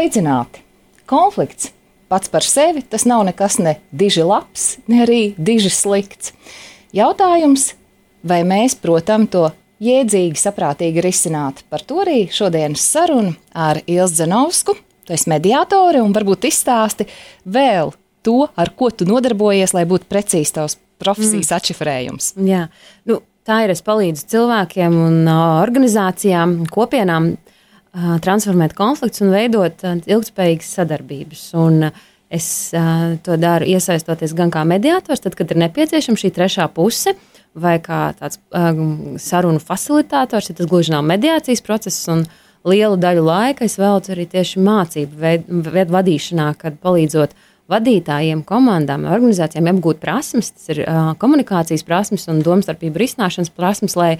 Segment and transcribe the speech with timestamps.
[0.00, 0.62] Sveicināti!
[1.04, 1.74] Konflikts
[2.08, 6.30] pats par sevi tas nav nekas ne diži labs, ne arī diži slikts.
[6.96, 7.74] Jautājums,
[8.24, 9.42] vai mēs, protams, to
[9.84, 11.60] jēdzīgi, saprātīgi risināt.
[11.68, 14.78] Par to arī šodienas saruna ar Ilzu Zanovsku.
[15.04, 17.04] Tu esi mediātore un varbūt izstāsti
[17.44, 17.92] vēl
[18.24, 21.58] to, ar ko tu nodarbojies, lai būtu precīzi tavs profesijas mm.
[21.60, 22.32] atšifrējums.
[22.48, 22.70] Jā,
[23.04, 23.76] nu, tā ir.
[23.76, 27.49] Es palīdzu cilvēkiem un organizācijām, kopienām uh,
[28.24, 31.50] transformēt konfliktus un veidot uh, ilgspējīgas sadarbības.
[31.58, 36.28] Un, uh, Es uh, to daru iesaistoties gan kā mediātors, tad, kad ir nepieciešama šī
[36.36, 37.16] trešā puse,
[37.58, 38.38] vai kā tāds
[39.18, 42.06] sarunu facilitātors, ja tas gluži nav mediācijas process.
[42.62, 45.18] Lielu daļu laika es veltu arī tieši mācību
[45.72, 47.34] veidu vadīšanā, kad palīdzot
[47.72, 54.12] vadītājiem, komandām, organizācijām apgūt prasmes, tas ir uh, komunikācijas prasmes un domstarpību risināšanas prasmes, lai,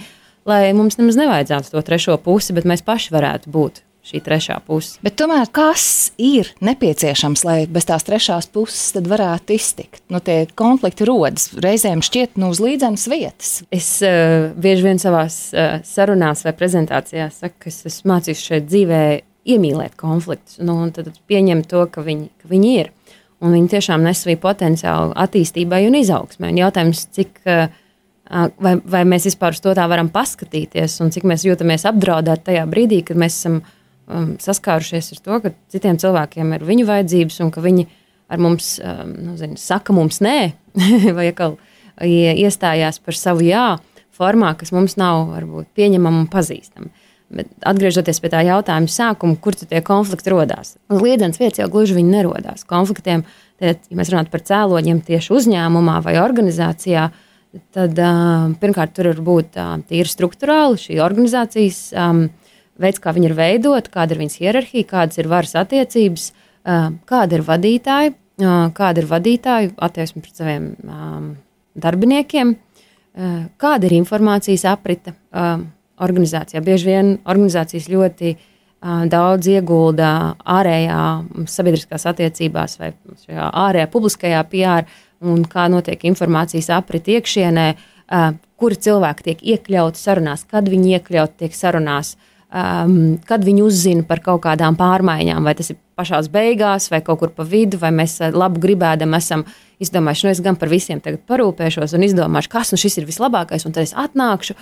[0.48, 4.98] lai mums nemaz nevajadzētu to trešo pusi, bet mēs paši varētu būt šī trešā puse.
[5.04, 10.02] Bet tomēr kas ir nepieciešams, lai bez tās trešās puses varētu iztikt?
[10.12, 13.50] Nu, tie konflikti rodas reizēm šķiet nu, uz līdzenas vietas.
[13.74, 18.46] Es uh, bieži vien savā uh, eh, sarunās vai prezentācijās saku, ka es esmu mācījis
[18.46, 19.02] šeit dzīvē
[19.50, 22.90] iemīlēt konfliktus, nu, un tad pieņemt to, ka viņi, ka viņi ir.
[23.40, 26.50] Un viņi tiešām nes savu potenciālu attīstībai un izaugsmai.
[26.52, 27.70] Un jautājums, cik uh,
[28.30, 32.66] vai, vai mēs vispār uz to tā varam paskatīties, un cik mēs jūtamies apdraudēti tajā
[32.70, 37.52] brīdī, kad mēs esam um, saskārušies ar to, ka citiem cilvēkiem ir viņu vajadzības, un
[37.54, 37.86] ka viņi
[38.30, 40.38] ar mums um, nu, zini, saka mums nē,
[41.16, 41.58] vai atkal
[42.00, 43.74] iestājās par savu jā,
[44.16, 46.90] formā, kas mums nav varbūt pieņemama un pazīstama.
[47.30, 50.74] Bet atgriežoties pie tā jautājuma sākuma, kur tie konflikti radās.
[50.90, 52.64] Lietas vietas jau gluži viņi nerodās.
[52.66, 53.22] Konfliktiem,
[53.62, 57.06] tad, ja mēs runājam par cēloņiem tieši uzņēmumā vai organizācijā,
[57.74, 57.98] tad
[58.60, 59.58] pirmkārt tur var būt
[59.90, 61.80] tīri struktūrāli šī organizācijas
[62.80, 66.30] veids, kā viņi ir veidot, kāda ir viņas hierarhija, kādas ir varas attiecības,
[67.10, 68.14] kāda ir vadītāja,
[68.76, 70.70] kāda ir vadītāju attieksme pret saviem
[71.80, 72.54] darbiniekiem,
[73.60, 75.16] kāda ir informācijas aprite
[76.00, 76.62] organizācijā.
[76.64, 78.36] Bieži vien organizācijas ļoti
[79.12, 81.02] daudz iegulda ārējā
[81.52, 82.94] sabiedriskās attiecībās vai
[83.36, 84.88] ārējā publiskajā PR
[85.20, 87.66] un kā notiek informācijas aprite iekšienē,
[88.60, 92.16] kuri cilvēki tiek iekļauti sarunās, kad viņi iekļauti tiek sarunās,
[92.50, 97.22] um, kad viņi uzzina par kaut kādām pārmaiņām, vai tas ir pašā beigās, vai kaut
[97.22, 99.46] kur pa vidu, vai mēs labu gribēdam esam
[99.80, 103.64] izdomājuši, nu es gan par visiem tagad parūpēšos un izdomāšu, kas nu šis ir vislabākais,
[103.68, 104.56] un tad es atnākšu,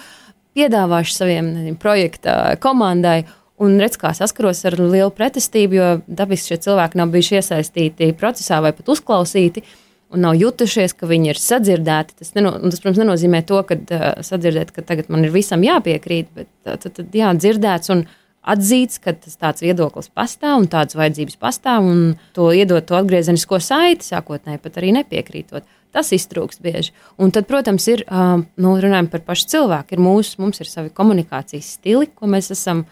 [0.59, 3.23] piedāvāšu saviem nezinu, projekta komandai.
[3.59, 8.61] Un redz, kā saskaros ar lielu pretestību, jo dabiski šie cilvēki nav bijuši iesaistīti procesā
[8.63, 9.65] vai pat uzklausīti.
[9.65, 12.17] Uh, un nav jutušies, ka viņi ir sadzirdēti.
[12.21, 16.31] Tas, neno, tas protams, nenozīmē to, ka uh, sadzirdēt, ka tagad man ir visam jāpiekrīt,
[16.37, 18.05] bet uh, tad, tad jā, dzirdēts un
[18.49, 23.61] atzīts, ka tas tāds viedoklis pastāv un tādas vajadzības pastāv, un to iedot to atgriezenisko
[23.61, 25.67] saiti sākotnēji pat arī nepiekrītot.
[25.93, 26.93] Tas iztrūkst bieži.
[27.21, 30.93] Un tad, protams, ir, uh, nu, runājot par pašu cilvēku, ir mūsu, mums ir savi
[30.95, 32.85] komunikācijas stili, ko mēs esam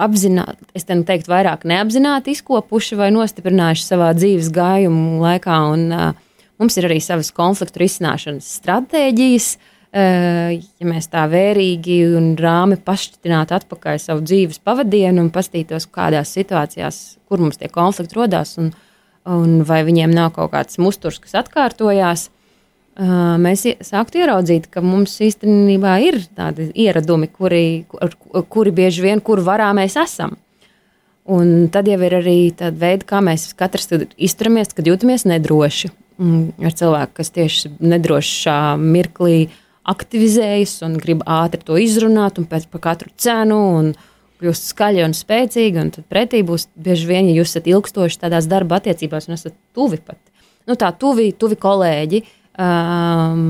[0.00, 5.58] apzināti, es teiktu, vairāk neapzināti izkopuši vai nostiprinājuši savā dzīves gājuma laikā.
[5.74, 6.26] Un, uh,
[6.60, 9.52] Mums ir arī savas konfliktu risināšanas stratēģijas.
[9.90, 16.30] Eh, ja mēs tā vērīgi un rāmi pašķitinātu atpakaļ savu dzīves pavadienu un paskatītos, kādās
[16.36, 18.68] situācijās, kur mums tie konflikti rodās un,
[19.26, 25.16] un vai viņiem nav kaut kāds musturs, kas atkārtojās, eh, mēs sāktu ieraudzīt, ka mums
[25.26, 27.64] īstenībā ir tādi ieradumi, kuri,
[28.30, 30.36] kuri bieži vien, kur varā mēs esam.
[31.30, 35.90] Un tad jau ir arī tāda veida, kā mēs katrs izturamies, kad jūtamies nedroši.
[36.20, 39.48] Mm, ar cilvēku, kas tieši nedrošā mirklī
[39.88, 43.60] aktivizējas un grib ātri to izrunāt, un pēc tam katru cenu.
[43.80, 43.92] Un,
[44.40, 48.46] Kļūst skaļi un spēcīgi, un tad pretī būs bieži vien, ja jūs esat ilgstoši tādās
[48.48, 50.16] darba attiecībās, un esat tuvi pat.
[50.64, 52.22] Nu, tā tuvi, tuvi kolēģi,
[52.56, 53.42] um,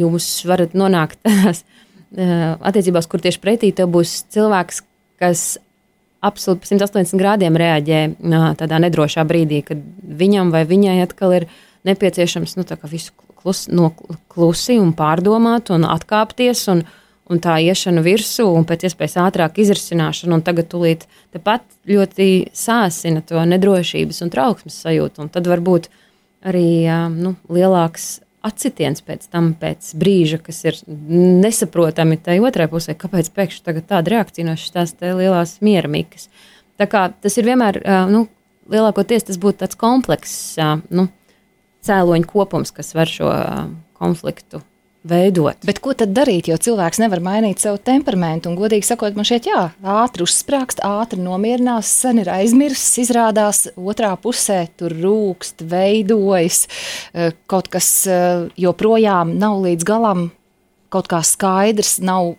[0.00, 4.82] jūs varat nonākt tādās uh, attiecībās, kur tieši pretī tev būs cilvēks,
[5.22, 5.46] kas
[6.24, 8.00] absolūti 180 grādiem reaģē
[8.58, 11.48] tādā nedrošā brīdī, kad viņam vai viņai atkal ir
[11.88, 16.64] nepieciešams nu, visu klus, noklusi un pārdomāt un atkāpties.
[16.72, 16.82] Un,
[17.28, 21.04] un tā iešana virsū, un pēc iespējas ātrāk izrisināšana, un tagad tūlīt
[21.36, 25.26] tepat ļoti sāsina to nedrošības un trauksmes sajūtu.
[25.26, 25.90] Un tad varbūt
[26.48, 33.30] arī nu, lielāks atsitiens pēc tam, pēc brīža, kas ir nesaprotami tai otrai pusē, kāpēc
[33.34, 36.28] pēkšņi tāda reakcija no šīs lielās miera mikas.
[36.78, 37.80] Tā kā tas ir vienmēr,
[38.12, 38.26] nu,
[38.70, 40.58] lielākoties tas būtu tāds komplekss
[40.94, 41.08] nu,
[41.86, 43.32] cēloņu kopums, kas var šo
[43.98, 44.62] konfliktu
[45.06, 45.60] veidot.
[45.66, 46.48] Bet ko tad darīt?
[46.50, 48.50] Jo cilvēks nevar mainīt savu temperamentu.
[48.50, 53.04] Un, godīgi sakot, man šeit jā, ātri uzsprāgst, ātri nomierinās, sen ir aizmirsis.
[53.06, 60.28] Izrādās, otrā pusē tur rūkst, veidojas eh, kaut kas eh, joprojām nav līdz galam
[60.92, 62.34] kaut kā skaidrs, nav,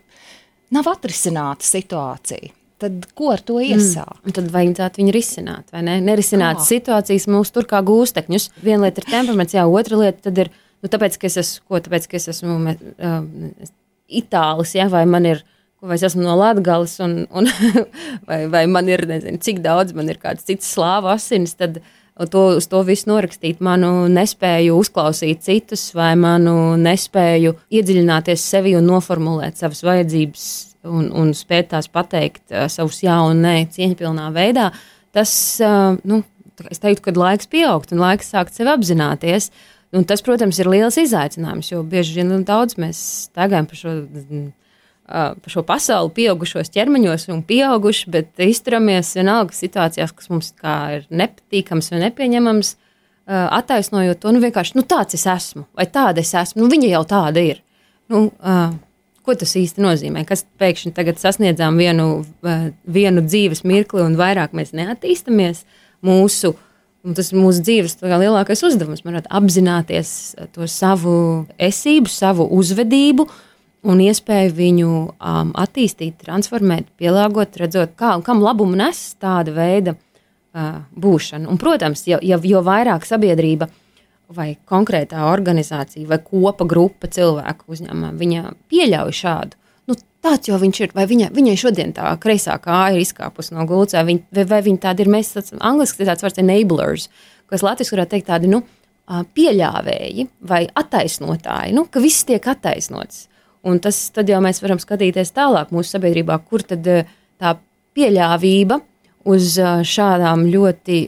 [0.74, 2.56] nav atrisināta situācija.
[2.80, 4.22] Tad ko ar to iesākt?
[4.24, 4.34] Mm.
[4.38, 5.98] Tad vajadzētu viņu risināt, vai ne?
[6.04, 6.68] Nerisināt Kā?
[6.70, 8.46] situācijas mūs tur kā gūstekņus.
[8.64, 10.52] Viena lieta ir temperaments, jā, otra lieta ir,
[10.84, 13.70] nu, tāpēc, ka es esmu, ko, tāpēc, ka es esmu uh,
[14.22, 15.44] itālis, ja, vai man ir,
[15.84, 17.50] vai es esmu no Latgales, un, un
[18.30, 21.82] vai, vai man ir, nezinu, cik daudz man ir kāds cits slāva asinis, tad
[22.32, 28.90] to, uz to visu norakstīt manu nespēju uzklausīt citus, vai manu nespēju iedziļināties sevi un
[28.90, 30.50] noformulēt savas vajadzības
[30.90, 34.70] un, un spēt tās pateikt uh, savus jā un nē cieņpilnā veidā,
[35.16, 35.32] tas,
[35.64, 36.24] uh, nu,
[36.68, 39.50] es teiktu, ka laiks pieaugt un laiks sākt sevi apzināties.
[39.96, 43.00] Un tas, protams, ir liels izaicinājums, jo bieži vien daudz mēs
[43.30, 44.52] staigājam pa šo, uh,
[45.42, 50.52] pa šo pasauli, pieaugušos ķermeņos un pieauguši, bet izturamies vienalga situācijās, kas mums
[50.94, 56.22] ir nepatīkams vai nepieņemams, uh, attaisnojot to, nu vienkārši nu, tāds es esmu, vai tāda
[56.22, 57.66] es esmu, nu viņa jau tāda ir.
[58.14, 58.78] Nu, uh,
[59.30, 60.24] Ko tas īsti nozīmē?
[60.26, 62.24] Kas pēkšņi tagad sasniedzām vienu,
[62.90, 65.66] vienu dzīves mirkli un vairāk mēs neattīstāmies
[66.08, 66.56] mūsu.
[67.08, 69.06] Un tas ir mūsu dzīves lielākais uzdevums.
[69.06, 70.10] Man ir apzināties
[70.56, 71.14] to savu
[71.56, 73.28] esību, savu uzvedību
[73.88, 80.82] un iespēju viņu um, attīstīt, transformēt, pielāgot, redzot, kā, kam labumu nes tāda veida uh,
[80.92, 81.48] būšana.
[81.48, 83.70] Un, protams, ja, ja, jo vairāk sabiedrība
[84.36, 89.58] vai konkrētā organizācija vai kopa grupa cilvēku uzņēmumā, viņa pieļauj šādu.
[90.20, 93.96] Tāds jau viņš ir, vai viņa, viņai šodien tā kreisā kāja ir izkāpusi no gultas,
[93.96, 97.08] vai, viņ, vai, vai viņa tāda ir, mēs tāds angliski tāds vārds enablers,
[97.48, 98.60] kas latviski varētu teikt tādi, nu,
[99.10, 103.28] pieļāvēji vai attaisnotāji, nu, ka viss tiek attaisnots.
[103.68, 107.56] Un tas tad jau mēs varam skatīties tālāk mūsu sabiedrībā, kur tad tā
[107.98, 108.80] pieļāvība
[109.30, 109.56] uz
[109.88, 111.00] šādām ļoti,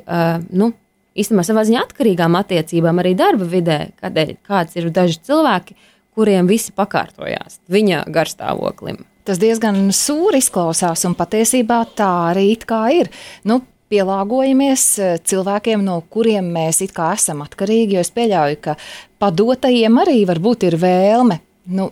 [0.59, 0.71] nu,
[1.15, 5.77] īstenībā savā ziņā atkarīgām attiecībām arī darba vidē, kādēļ kāds ir daži cilvēki,
[6.15, 9.03] kuriem visi pakārtojās viņa garstāvoklim.
[9.27, 13.11] Tas diezgan sūri izklausās, un patiesībā tā arī ir.
[13.45, 13.61] Nu,
[13.91, 17.99] pielāgojamies eh, cilvēkiem, no kuriem mēs esam atkarīgi.
[18.01, 18.77] Es pieļauju, ka
[19.21, 21.39] padotajiem arī varbūt ir vēlme
[21.77, 21.91] nu,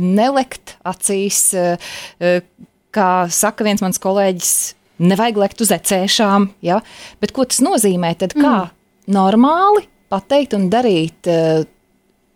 [0.00, 1.90] nelekt acīs, eh,
[2.20, 2.42] eh,
[2.94, 4.54] kā saka viens mans kolēģis,
[5.00, 6.50] nevajag lekt uz ecēšām.
[6.66, 6.80] Ja?
[7.20, 8.14] Bet ko tas nozīmē?
[8.20, 8.72] Tad kā mm.
[9.14, 11.28] normāli pateikt un darīt?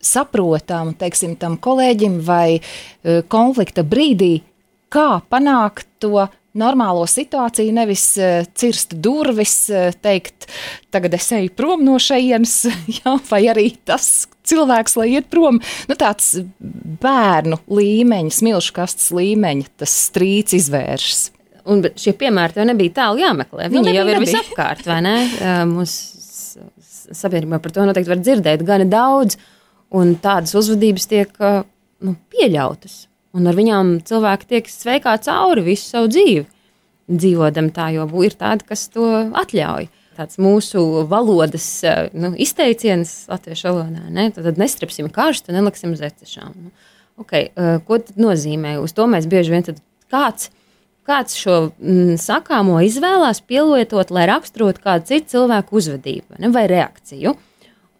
[0.04, 4.38] Uh, saprotamu, teiksim, tam kolēģim vai uh, konflikta brīdī,
[4.92, 10.48] kā panākt to normālo situāciju, nevis uh, cirst durvis, uh, teikt,
[10.94, 12.56] tagad es eju prom no šejienes,
[13.00, 15.60] ja, vai arī tas cilvēks, lai iet prom.
[15.88, 21.30] Nu, tāds bērnu līmeņa, smilšu kastes līmeņa, tas strīds izvēršas.
[21.72, 23.70] Un šie piemēri tev nebija tālu jāmeklē.
[23.72, 24.42] Viņi nu, nebija, jau ir nebija.
[24.42, 25.14] visapkārt, vai ne?
[25.64, 26.12] Mūsu
[27.12, 29.38] sabiedrībā par to noteikti var dzirdēt gan daudz,
[29.94, 33.04] un tādas uzvedības tiek nu, pieļautas.
[33.34, 36.46] Un ar viņām cilvēki tiek sveikā cauri visu savu dzīvi.
[37.10, 39.90] Dzīvodam tā, jo ir tādi, kas to atļauj.
[40.14, 41.66] Tāds mūsu valodas
[42.14, 44.04] nu, izteiciens latviešu valodā.
[44.14, 44.28] Ne?
[44.34, 46.54] Tad nestrepsim karstu, neliksim uz ecešām.
[46.54, 46.70] Nu,
[47.18, 47.50] okay,
[47.86, 48.76] ko tas nozīmē?
[48.82, 49.66] Uz to mēs bieži vien
[50.12, 50.52] kāds
[51.04, 57.34] kāds šo mm, sakāmo izvēlās pielietot, lai raksturotu kādu citu cilvēku uzvedību ne, vai reakciju.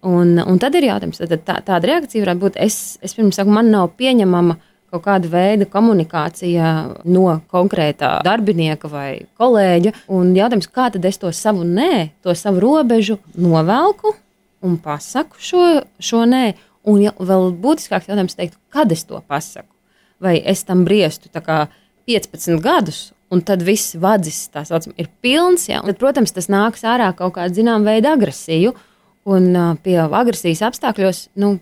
[0.05, 3.53] Un, un tad ir jautājums, tad tā, tāda reakcija varētu būt, es, es pirms saku,
[3.55, 4.59] man nav pieņemama
[4.95, 6.73] kaut kāda veida komunikācija
[7.11, 9.95] no konkrētā darbinieka vai kolēģa.
[10.15, 14.15] Un jautājums, kā tad es to savu nē, to savu robežu novelku
[14.65, 15.65] un pasaku šo,
[15.99, 16.45] šo nē.
[16.85, 19.71] Un ja, vēl būtiskāks jautājums, teikt, kad es to pasaku.
[20.23, 21.59] Vai es tam briestu tā kā
[22.09, 25.67] 15 gadus, un tad viss vadzis saucam, ir pilns.
[25.71, 25.81] Ja?
[25.85, 28.75] Tad, protams, tas nāks ārā kaut kāda zināmā veida agresiju.
[29.25, 29.55] Un
[29.85, 31.55] pie agresijas apstākļos nu,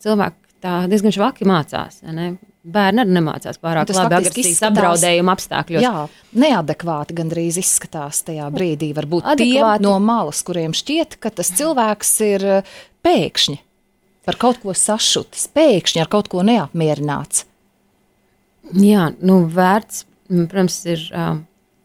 [0.00, 2.00] cilvēki tā diezgan švaki mācās.
[2.08, 2.32] Ne?
[2.60, 5.84] Bērni arī nemācās pārāk labi agresijas izskatās, apdraudējuma apstākļos.
[5.84, 6.04] Jā,
[6.42, 8.90] neadekvāti gandrīz izskatās tajā brīdī.
[8.96, 12.46] Varbūt adekvāti no malas, kuriem šķiet, ka tas cilvēks ir
[13.04, 13.60] pēkšņi
[14.28, 17.46] par kaut ko sašutis, pēkšņi ar kaut ko neapmierināts.
[18.76, 21.06] Jā, nu, vērts, protams, ir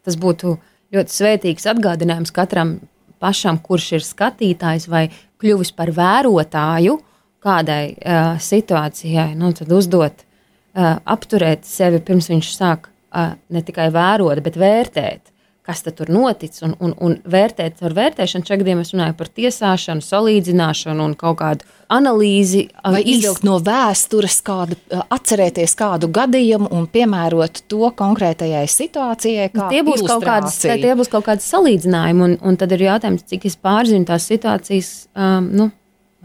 [0.05, 0.57] tas būtu
[0.93, 2.77] ļoti svētīgs atgādinājums katram
[3.25, 5.07] pašam, kurš ir skatītājs vai
[5.41, 6.99] kļuvis par vērotāju
[7.45, 13.91] kādai uh, situācijai, nu, tad uzdot, uh, apturēt sevi pirms viņš sāk uh, ne tikai
[13.93, 15.34] vērot, bet vērtēt,
[15.65, 18.45] kas tur noticis, un, un, un vērtēt ar vērtēšanu.
[18.45, 22.67] Gadījumā es runāju par tiesāšanu, salīdzināšanu un kaut kādu analīzi.
[22.85, 24.77] Vai izvilkt no vēstures kādu,
[25.13, 29.49] atcerēties kādu gadījumu un piemērot to konkrētajai situācijai.
[29.73, 33.57] Tie būs, kādas, tie būs kaut kādas salīdzinājumi, un, un tad ir jautājums, cik es
[33.57, 35.69] pārzinu tās situācijas um, nu,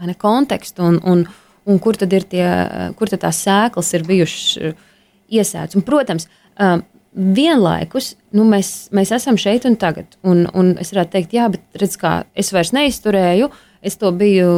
[0.05, 1.25] ne, kontekstu un, un,
[1.65, 2.45] un kur tad ir tie,
[2.97, 4.77] kur tad tās sēklas ir bijušas
[5.31, 5.77] iesētas.
[5.79, 6.29] Un, protams,
[6.61, 10.15] um, vienlaikus nu, mēs, mēs esam šeit un tagad.
[10.27, 13.51] Un, un es varētu teikt, jā, bet redz, kā es vairs neizturēju.
[13.81, 14.51] Es to biju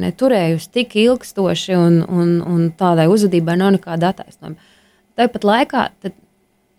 [0.00, 4.72] ne, turējusi tik ilgstoši, un, un, un tādai uzvedībai nav nekāda attaisnojuma.
[5.14, 5.84] Tāpat laikā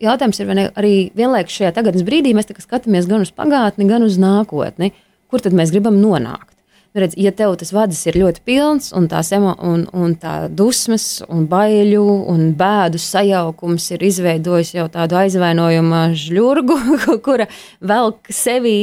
[0.03, 4.19] jautājums ir ne, arī vienlaikus šajā tagadnes brīdī, mēs skatāmies gan uz pagātni, gan uz
[4.19, 4.91] nākotni.
[5.31, 6.54] Kur tad mēs gribam nonākt?
[6.95, 11.19] Nu, redz, ja tev tas vads ir ļoti pilns, un, emo, un, un tā dusmas,
[11.27, 16.77] un baiļu un bēdu sajaukums ir izveidojis jau tādu aizvainojumu žļurgu,
[17.25, 17.49] kura
[17.83, 18.77] velk sevī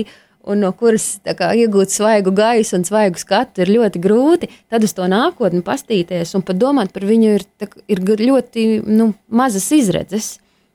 [0.45, 4.93] un no kuras kā, iegūt svaigu gaisu un svaigu skatu ir ļoti grūti, tad uz
[4.93, 10.35] to nākotni pastīties un pat domāt par viņu ir, tā, ir ļoti nu, mazas izredzes.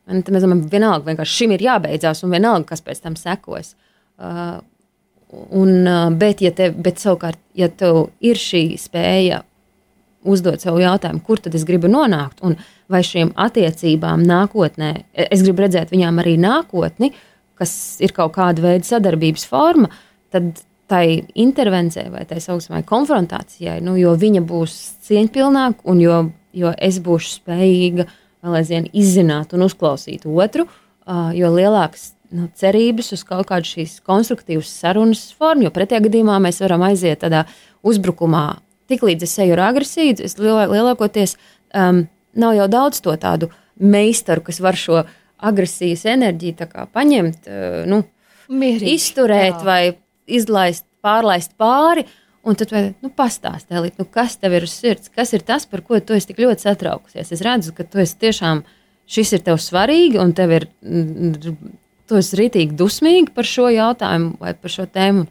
[0.10, 3.76] Un mēs domājam, vienalga, vienkārši šim ir jābeidzās, un vienalga, kas pēc tam sekos.
[4.18, 4.58] Uh,
[5.28, 5.84] Un,
[6.16, 9.42] bet, ja tev, bet savukārt, ja tev ir šī spēja
[10.28, 12.56] uzdot sev jautājumu, kur tad es gribu nonākt, un
[12.92, 14.94] vai šīm attiecībām nākotnē,
[15.28, 17.12] es gribu redzēt viņām arī nākotni,
[17.60, 19.92] kas ir kaut kāda veida sadarbības forma,
[20.32, 24.76] tad tai intervencijai vai tai saucamai konfrontācijai, nu, jo viņa būs
[25.08, 26.20] cieņpilnāka un jo,
[26.56, 30.68] jo es būšu spējīga vēl aizvien izzināt un uzklausīt otru,
[31.36, 36.62] jo lielāks nu, cerības uz kaut kādu šīs konstruktīvas sarunas formu, jo pretējā gadījumā mēs
[36.64, 37.46] varam aiziet tādā
[37.88, 38.46] uzbrukumā.
[38.92, 41.36] Tiklīdz es eju ar agresiju, es lielākoties
[41.76, 42.06] um,
[42.40, 45.04] nav jau daudz to tādu meistaru, kas var šo
[45.38, 48.04] agresijas enerģiju paņemt, uh, nu,
[48.48, 49.66] Mierīgi, izturēt jā.
[49.68, 49.82] vai
[50.28, 52.06] izlaist, pārlaist pāri.
[52.48, 55.66] Un tad, vai, nu, pastāst, Elīt, nu, kas tev ir uz sirds, kas ir tas,
[55.68, 57.34] par ko tu esi tik ļoti satraukusies.
[57.36, 58.62] Es redzu, ka tu esi tiešām,
[59.12, 60.68] šis ir tev svarīgi, un tev ir
[62.08, 65.28] tu esi rītīgi dusmīgi par šo jautājumu vai par šo tēmu.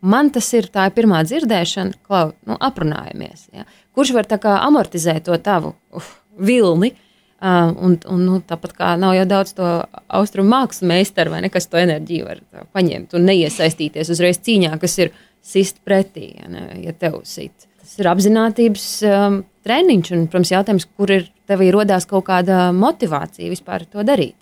[0.00, 3.50] Man tas ir tā ir pirmā dzirdēšana, klau, nu, aprunājamies.
[3.52, 3.66] Ja?
[3.96, 6.94] Kurš var amortizēt to tavu uh, vilni?
[7.40, 9.68] Uh, un, un, nu, tāpat kā nav jau daudz to
[10.12, 12.42] austrumu mākslas meistaru, vai ne, kas to enerģiju var
[12.76, 17.64] paņemt un neiesaistīties uzreiz cīņā, kas ir sist pretī, ja, ne, ja tev sit.
[17.80, 22.68] Tas ir apziņotības um, treniņš, un, protams, jautājums, kur ir tev ir rodās kaut kāda
[22.76, 24.36] motivācija vispār to darīt.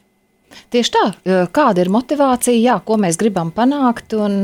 [0.73, 1.05] Tieši tā,
[1.55, 4.43] kāda ir motivācija, jā, ko mēs gribam panākt, un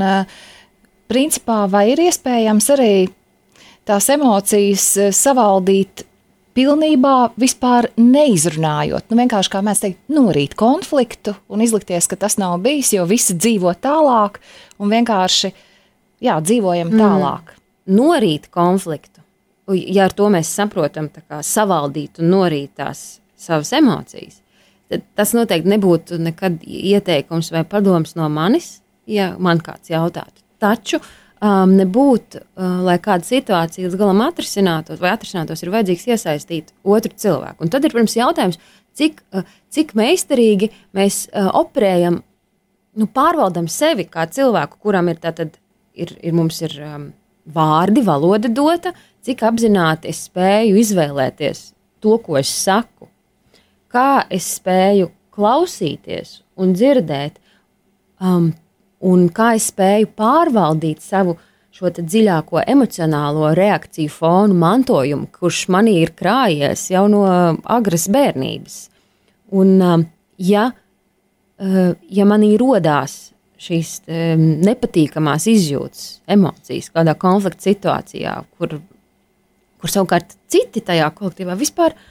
[1.11, 2.93] principā vai ir iespējams arī
[3.85, 6.07] tās emocijas savaldīt
[6.55, 9.09] pilnībā vispār neizrunājot.
[9.11, 13.37] Nu, vienkārši kā mēs teiktu, norīt konfliktu un izlikties, ka tas nav bijis, jo visi
[13.37, 14.39] dzīvo tālāk
[14.79, 15.51] un vienkārši
[16.25, 17.03] jā, dzīvojam mm.
[17.03, 17.53] tālāk.
[17.55, 17.99] Mm.
[17.99, 19.21] Norīt konfliktu.
[19.75, 23.05] Ja ar to mēs saprotam, kā savaldīt un norīt tās
[23.41, 24.41] savas emocijas,
[25.19, 30.43] tas noteikti nebūtu nekad ieteikums vai padoms no manis, ja man kāds jautātu.
[30.63, 36.73] Taču um, nebūtu, uh, lai kāda situācija līdz galam atrisinātos vai atrisinātos, ir vajadzīgs iesaistīt
[36.85, 37.65] otru cilvēku.
[37.65, 38.61] Un tad ir, protams, jautājums,
[38.97, 42.23] cik, uh, cik meistarīgi mēs uh, operējam,
[43.01, 45.59] nu, pārvaldam sevi kā cilvēku, kuram ir tātad,
[45.95, 47.09] ir, ir mums ir um,
[47.45, 51.67] vārdi, valoda dota, cik apzināti es spēju izvēlēties
[52.05, 53.09] to, ko es saku
[53.95, 57.41] kā es spēju klausīties un dzirdēt,
[58.23, 58.53] um,
[59.05, 61.37] un kā es spēju pārvaldīt savu
[61.75, 67.25] šo dziļāko emocionālo reakciju fonu mantojumu, kurš manī ir krājies jau no
[67.77, 68.79] agras bērnības.
[69.59, 70.07] Un, um,
[70.39, 73.35] ja, uh, ja manī rodās
[73.65, 78.79] šīs um, nepatīkamās izjūtas, emocijas kādā konflikta situācijā, kur,
[79.83, 82.11] kur savukārt citi tajā kolektīvā vispār uh,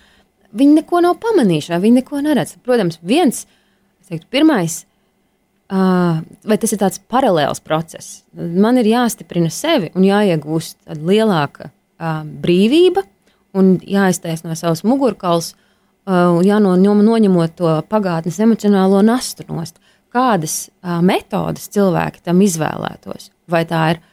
[0.54, 2.56] viņi neko nav pamanījuši, viņi neko neredz.
[2.66, 3.44] Protams, viens,
[4.10, 4.84] teiktu, pirmais,
[5.74, 8.22] uh, vai tas ir tāds paralēls process.
[8.34, 13.06] Man ir jāstiprina sevi un jāiegūst lielāka uh, brīvība
[13.58, 19.80] un jāiztaisa no savas mugurkaulas uh, jāno, noņemot to pagātnes emocionālo nastu nost.
[20.14, 23.32] Kādas uh, metodas cilvēki tam izvēlētos?
[23.50, 24.04] Vai tā ir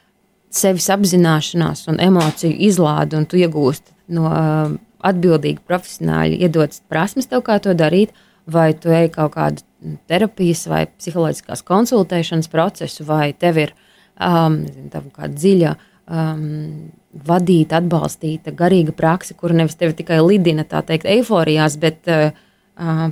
[0.50, 4.72] sevis apzināšanās un emociju izlāde, un tu iegūsti no uh,
[5.06, 8.14] atbildīgi profesionāļi iedod prasmes tev, kā to darīt,
[8.50, 9.64] vai tu ej kaut kādu
[10.10, 13.74] terapijas vai psiholoģiskās konsultēšanas procesu, vai tev ir
[14.16, 15.76] um, kāda dziļa.
[16.10, 22.30] Um, vadīta, atbalstīta, garīga praksa, kur nevis tevi tikai lidina tā teikt, eiforijās, bet uh,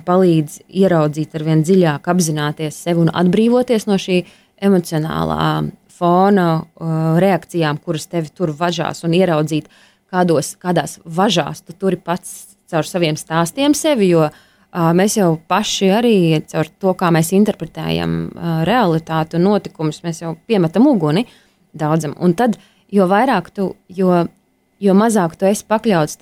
[0.06, 4.22] palīdz ieraudzīt ar vien dziļāk, apzināties sevi un atbrīvoties no šī
[4.64, 5.68] emocionālā
[5.98, 6.48] fona
[7.18, 9.68] reakcijām, kuras tevi tur važās, un ieraudzīt,
[10.12, 14.10] kādos, kādās važās tu turi pats caur saviem stāstiem sevi.
[14.12, 14.28] Jo
[14.72, 16.16] mēs jau paši arī
[16.48, 18.18] caur to, kā mēs interpretējam
[18.68, 21.26] realitāti un notikumus, mēs jau piemetam uguni
[21.72, 22.16] daudzam.
[22.20, 22.58] Un tad,
[22.92, 24.26] jo vairāk tu, jo
[24.82, 26.18] jo mazāk tu esi pakļauts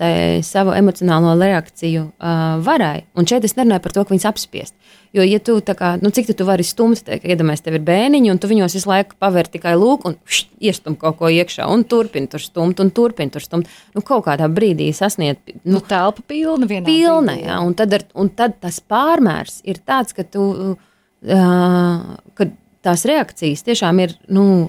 [0.47, 3.05] savu emocionālo reakciju uh, varai.
[3.17, 4.75] Un šeit es nerunāju par to, ka viņas apspiest.
[5.17, 8.41] Jo, ja tu, kā, nu, cik tu vari stumt, tad, iedomājies, tev ir bērniņi, un
[8.41, 10.17] tu viņos visu laiku paver tikai lūk, un
[10.61, 13.71] iestum kaut ko iekšā, un turpini tur stumt, un turpini tur stumt.
[13.97, 16.85] Nu, kaut kādā brīdī sasniegt nu, nu, telpa pilna vienā.
[16.89, 22.51] Pilna, jā, un tad, ar, un tad tas pārmērs ir tāds, ka tu, uh, ka
[22.85, 24.67] tās reakcijas tiešām ir, nu,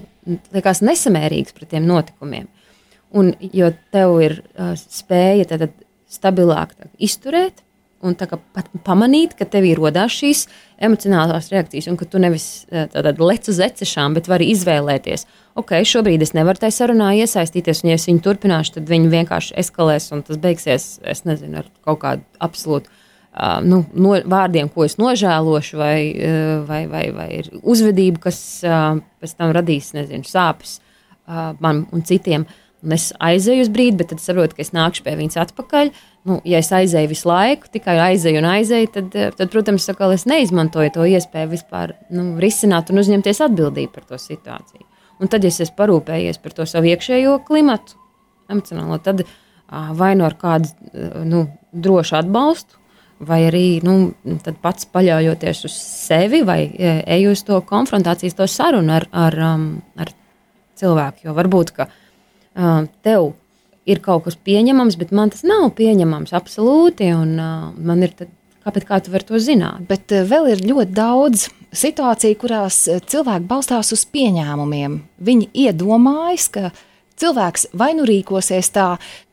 [0.54, 2.48] liekas nesamērīgas pret tiem notikumiem.
[3.16, 5.70] Un, jo tev ir uh, spēja tad,
[6.12, 7.62] stabilāk tā, izturēt
[8.04, 8.28] un tā,
[8.86, 10.44] pamanīt, ka tev ir radās šīs
[10.86, 15.26] emocionālās reakcijas, un ka tu nevis tādā lec uz ecešām, bet vari izvēlēties.
[15.58, 19.56] Ok, šobrīd es nevaru tajā sarunā iesaistīties, un ja es viņu turpināšu, tad viņi vienkārši
[19.64, 22.94] eskalēs, un tas beigsies, es nezinu, ar kaut kādu absolūtu.
[23.38, 28.38] Uh, nu, no, vārdiem, ko es nožēlošu, vai, uh, vai, vai, vai ir uzvedība, kas
[28.66, 32.46] uh, pēc tam radīs nezinu, sāpes uh, man un citiem.
[32.48, 35.90] Uh, Un es aizēju uz brīdi, bet tad saprotu, ka es nākšu pie viņas atpakaļ.
[36.30, 40.14] Nu, ja es aizēju visu laiku, tikai aizēju un aizēju, tad, eh, tad protams, sakal,
[40.14, 44.86] es neizmantoju to iespēju vispār nu, risināt un uzņemties atbildību par to situāciju.
[45.18, 47.98] Un tad, ja es esmu parūpējies par to savu iekšējo klimatu,
[48.48, 49.24] emocionālo, tad
[49.68, 50.70] vai nu ar kādu
[51.26, 52.78] nu, drošu atbalstu,
[53.18, 54.12] vai arī nu,
[54.62, 59.36] pats paļaujoties uz sevi, vai eju uz to konfrontācijas, to sarunu ar, ar,
[59.98, 60.12] ar
[60.78, 61.26] cilvēku.
[61.26, 61.88] Jo varbūt, ka
[63.04, 63.32] tev
[63.88, 67.12] ir kaut kas pieņemams, bet man tas nav pieņemams absolūti.
[67.16, 68.32] Un, man ir tad,
[68.66, 69.86] kāpēc kā tu vari to zināt?
[69.88, 75.00] Bet vēl ir ļoti daudz situāciju, kurās cilvēki balstās uz pieņēmumiem.
[75.24, 76.70] Viņi iedomājas, ka
[77.18, 78.88] cilvēks vai nu rīkosies tā,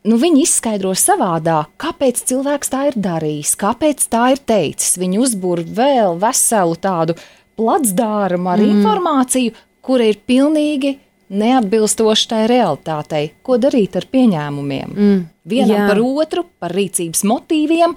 [0.09, 4.97] nu viņi izskaidro savādāk, kāpēc cilvēks tā ir darījis, kāpēc tā ir teicis.
[5.01, 7.17] Viņi uzbūr vēl veselu tādu
[7.59, 8.77] placdārumu ar mm.
[8.77, 10.95] informāciju, kura ir pilnīgi
[11.29, 13.31] neatbilstoši tai realitātei.
[13.45, 14.93] Ko darīt ar pieņēmumiem?
[14.93, 15.87] Mm, Vienam jā.
[15.89, 17.95] par otru, par rīcības motīviem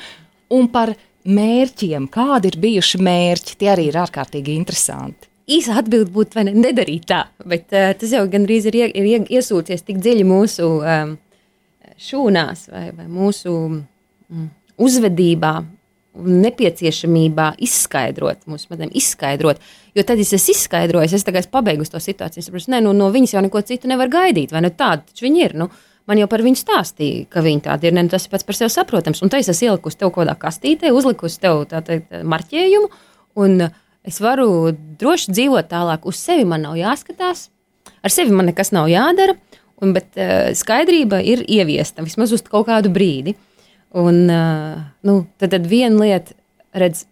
[0.57, 0.95] un par
[1.29, 2.09] mērķiem.
[2.13, 3.57] Kādi ir bijuši mērķi?
[3.61, 5.29] Tie arī ir ārkārtīgi interesanti.
[5.49, 9.29] Īsa atbilde būtu, vai ne, nedarīt tā, bet uh, tas jau gandrīz ir, ie, ir
[9.33, 11.15] iesūcies tik dziļi mūsu um,
[11.99, 14.49] šūnās vai, vai mūsu mm,
[14.85, 15.53] uzvedībā,
[16.19, 19.61] nepieciešamībā izskaidrot, mūsu smadzenēm izskaidrot.
[19.97, 22.45] Jo tad, ja es esmu izskaidrojis, es tagad pabeigšu to situāciju.
[22.47, 24.73] Saprotu, ne, nu, no viņas jau neko citu nevar gaidīt, vai ne?
[24.75, 25.57] Tāda taču viņi ir.
[25.59, 25.69] Nu,
[26.09, 27.97] man jau par viņu stāstīja, ka viņi tādi ir.
[27.97, 29.23] Ne, nu, tas ir pats par sevi saprotams.
[29.25, 32.01] Un tā es esmu ielikusi tev kaut kādā kastītē, uzlikusi tev tādu
[32.35, 32.91] marķējumu,
[33.43, 33.69] un
[34.09, 36.09] es varu droši dzīvot tālāk.
[36.09, 37.49] Uz sevi man nav jāskatās,
[38.03, 39.39] ar sevi man nekas nav jādara.
[39.79, 43.37] Un, bet uh, skaidrība ir ieviesta vismaz uz kaut kādu brīdi.
[43.97, 46.35] Un, nu, tad, tad viena lieta,
[46.77, 47.07] redz,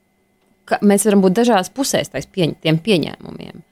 [0.68, 3.62] ka mēs varam būt dažādās pusēs pieņ, tiem pieņēmumiem.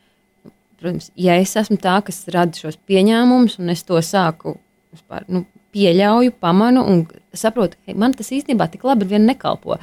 [0.81, 4.57] Protams, ja es esmu tā, kas rada šos pieņēmumus, un es to sāku
[4.95, 9.79] vispār, nu, pieļauju, pamanu un saprotu, ka man tas īstenībā tik labi vien nekalpo.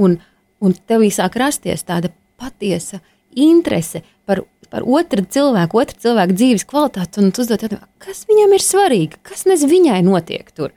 [0.00, 0.16] Un,
[0.62, 3.02] un tev sāk rasties tāda patiesa
[3.38, 8.56] interese par, par otru cilvēku, otru cilvēku dzīves kvalitāti, un tu uzdod jautājumu, kas viņam
[8.56, 10.72] ir svarīgi, kas nez viņai notiek tur.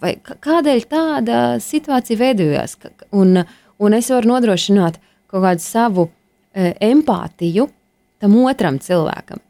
[0.00, 2.76] Vai kādēļ tāda situācija veidojās?
[3.14, 3.42] Un,
[3.78, 4.98] un es varu nodrošināt
[5.30, 7.68] kaut kādu savu e, empātiju
[8.22, 9.42] tam otram cilvēkam.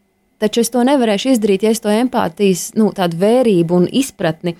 [0.42, 4.56] Taču es to nevarēšu izdarīt, ja es to empātijas, nu, tādu vērību un izpratni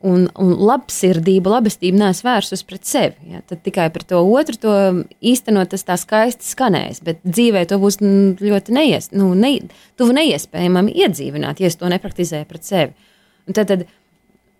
[0.00, 3.34] un, un labsirdību, labestību nesu vērsus pret sevi.
[3.34, 3.42] Ja?
[3.44, 4.74] Tad tikai par to otru to
[5.20, 9.58] īstenot tas tā skaisti skanēs, bet dzīvē to būs ļoti neies, nu, ne,
[10.00, 13.10] tuvu neiespējamam iedzīvināt, ja es to nepraktizēju pret sevi.
[13.48, 13.84] Un tad, tad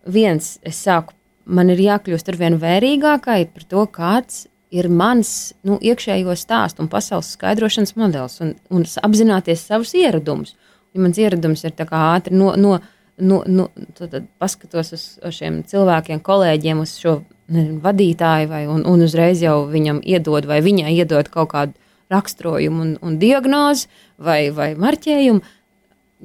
[0.06, 5.78] viens, es sāku, man ir jākļūst ar vien vērīgākai par to, kāds ir mans nu,
[5.82, 10.54] iekšējo stāstu un pasaules skaidrošanas modelis, un, un apzināties savus ieradumus.
[10.94, 12.78] Ja mans ieradums ir ātri no, no,
[13.18, 18.84] no, no tad, paskatos uz, uz šiem cilvēkiem, kolēģiem, uz šo nezinu, vadītāju, vai, un,
[18.86, 21.74] un uzreiz jau viņam iedod vai viņai iedod kaut kādu
[22.10, 25.42] raksturojumu un, un diagnozi vai, vai marķējumu.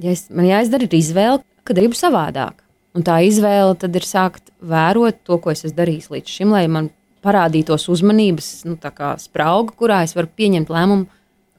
[0.02, 2.65] Ja es, man jāizdara izvēle, ka gribu savādāk.
[2.96, 6.66] Un tā izvēle tad ir sākt vērot to, ko es esmu darījis līdz šim, lai
[6.72, 6.90] man
[7.26, 8.78] parādītos uzmanības nu,
[9.22, 11.10] sprauga, kurā es varu pieņemt lēmumu,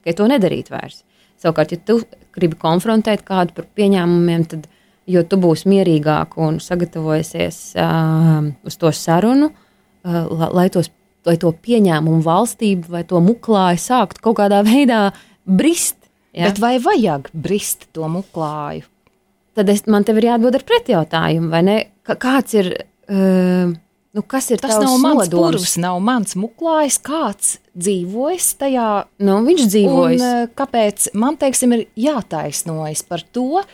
[0.06, 1.02] ka to nedarīt vairs.
[1.42, 2.00] Savukārt, ja tu
[2.36, 4.68] gribi konfrontēt kādu par pieņēmumiem, tad
[5.10, 10.90] jo tu būsi mierīgāk un sagatavojies uh, uz to sarunu, uh, lai tos
[11.26, 15.08] vai to pieņēmumu valstību, vai to muklāju sākt kaut kādā veidā
[15.44, 15.98] brist.
[16.30, 16.48] Ja?
[16.48, 18.86] Bet vai vajag brist to muklāju?
[19.56, 21.76] Tad es, man te ir jāatbild ar pretjautājumu, vai ne?
[22.06, 22.68] Kāds ir,
[23.08, 24.76] uh, nu, kas ir tas?
[24.82, 28.90] Nav mans purvs, nav mans muklājs, kāds dzīvojas tajā.
[29.24, 30.22] Nu, viņš dzīvojas.
[30.22, 33.64] Un, uh, kāpēc man, teiksim, ir jātaisnojas par to,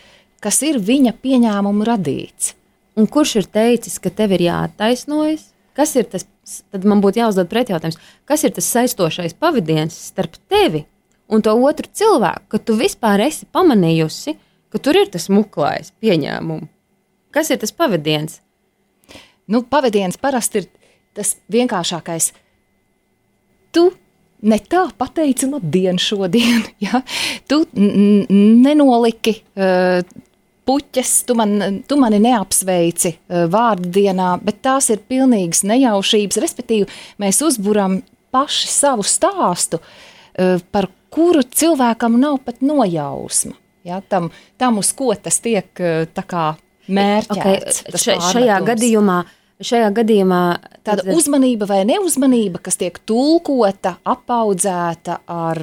[0.43, 2.55] kas ir viņa pieņēmumu radīts?
[2.99, 5.49] Un kurš ir teicis, ka tev ir jātaisnojas?
[5.77, 6.27] Kas ir tas,
[6.71, 10.85] tad man būtu jāuzdod pretjautājums, kas ir tas saistošais pavadiens starp tevi
[11.33, 14.37] un to otru cilvēku, ka tu vispār esi pamanījusi,
[14.73, 16.71] ka tur ir tas muklājs pieņēmums.
[17.33, 18.41] Kas ir tas pavadiens?
[19.49, 20.67] Nu, pavadiens parasti ir
[21.17, 22.33] tas vienkāršākais.
[23.73, 23.87] Tu
[24.45, 27.01] ne tā pateici labdien šodien, ja?
[27.49, 30.03] tu nenoliki uh,
[30.69, 36.41] puķes, tu, man, tu mani neapsveici uh, vārdu dienā, bet tās ir pilnīgas nejaušības.
[36.45, 36.91] Respektīvi,
[37.23, 38.01] mēs uzburam
[38.35, 43.57] paši savu stāstu, uh, par kuru cilvēkam nav pat nojausma.
[43.85, 46.05] Ja, tam, tam, uz ko tas tiek uh,
[46.91, 47.83] mērķēts.
[47.87, 49.19] Okay, še, šajā gadījumā,
[49.63, 50.43] šajā gadījumā
[50.83, 51.11] tāda tad...
[51.17, 55.63] uzmanība vai neuzmanība, kas tiek tulkota, apaudzēta ar,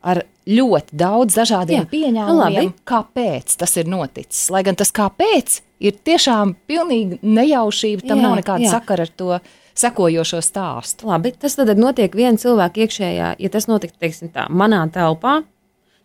[0.00, 2.84] ar ļoti daudz dažādiem Jā, nu pieņēmumiem, labi.
[2.88, 4.48] kāpēc tas ir noticis.
[4.52, 8.74] Lai gan tas kāpēc ir tiešām pilnīgi nejaušība, tam jā, nav nekāda jā.
[8.74, 9.38] sakara ar to
[9.80, 11.08] sekojošo stāstu.
[11.08, 15.40] Labi, tas tad notiek viena cilvēka iekšējā, ja tas notiktu, teiksim tā, manā telpā,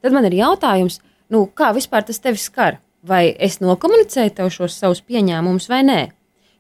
[0.06, 1.02] tad man ir jautājums,
[1.34, 2.82] nu, kā vispār tas tevi skar?
[3.06, 6.00] Vai es nokomunicēju tev šos savus pieņēmumus vai nē?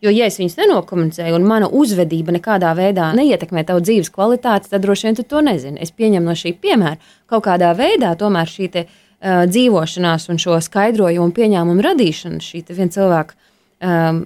[0.03, 4.83] Jo, ja es viņus nenokomunicēju, un mana uzvedība nekādā veidā neietekmē tavu dzīves kvalitāti, tad
[4.83, 5.81] droši vien tu to nezini.
[5.81, 6.99] Es pieņemu no šī piemēra,
[7.31, 12.61] kaut kādā veidā tomēr šī te, uh, dzīvošanās un šo skaidrojumu un pieņēmumu radīšana, šī
[12.69, 13.37] viena cilvēka
[13.81, 14.21] um,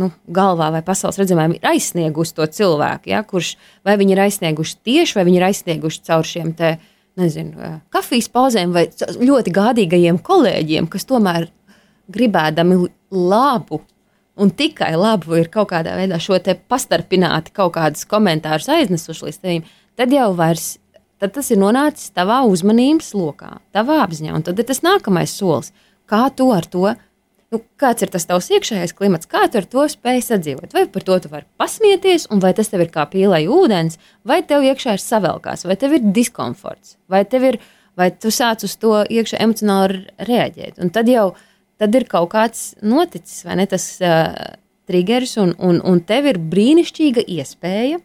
[0.00, 3.54] nu, galvā vai pasaules redzamā ir aizsniegusi to cilvēku, ja, kurš
[3.86, 6.76] vai viņi ir aizsnieguši tieši, vai viņi ir aizsnieguši caur šiem te,
[7.20, 11.48] nezinu, kafijas pauzēm vai ļoti gādīgajiem kolēģiem, kas tomēr
[12.12, 12.78] gribēdami
[13.14, 13.80] labu
[14.36, 19.40] un tikai labu ir kaut kādā veidā šo te pastarpināti kaut kādus komentārus aiznesuši līdz
[19.42, 20.74] tevim, tad jau vairs.
[21.22, 24.32] Tad tas ir nonācis tavā uzmanības lokā, tavā apziņā.
[24.34, 25.70] Un tad ir tas nākamais solis.
[26.10, 26.90] Kā tu ar to,
[27.54, 30.74] nu, kāds ir tas tavs iekšējais klimats, kā tu ar to spēj sadzīvot?
[30.74, 34.42] Vai par to tu vari pasmieties, un vai tas tev ir kā pīlai ūdens, vai
[34.46, 37.60] tev iekšā ir savelkās, vai tev ir diskomforts, vai tev ir,
[37.98, 40.80] vai tu sāc uz to iekšā emocionāli reaģēt.
[40.82, 41.30] Un tad jau
[41.80, 43.68] tad ir kaut kāds noticis, vai ne?
[43.70, 44.32] Tas uh,
[44.88, 48.00] triggers, un, un, un tev ir brīnišķīga iespēja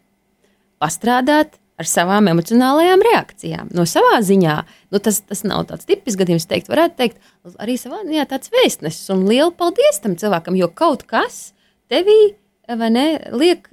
[0.80, 3.72] pastrādāt ar savām emocionālajām reakcijām.
[3.76, 4.56] No savā ziņā,
[4.92, 9.08] nu, tas, tas nav tāds tipisks gadījums, teikt, varētu teikt, arī savā ziņā tāds vēstnesis,
[9.16, 11.50] un liela paldies tam cilvēkam, jo kaut kas
[11.92, 12.36] tevī.
[12.70, 13.64] Ne, liek,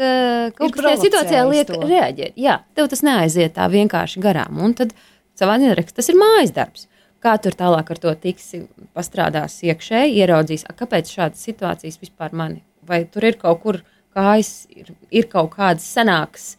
[0.57, 1.83] kaut kas tajā situācijā liek to.
[1.85, 2.38] reaģēt.
[2.40, 4.57] Jā, tev tas neaiziet tā vienkārši garām.
[4.64, 4.95] Un tad
[5.37, 6.87] savā ziņā tas ir mājas darbs.
[7.21, 8.62] Kā tur tālāk ar to tiksi,
[8.97, 12.62] pastrādās iekšēji, ieraudzīs, a, kāpēc šādas situācijas vispār mani?
[12.88, 13.83] Vai tur ir kaut kur
[14.16, 16.55] kājas, ir, ir kaut kādas senākas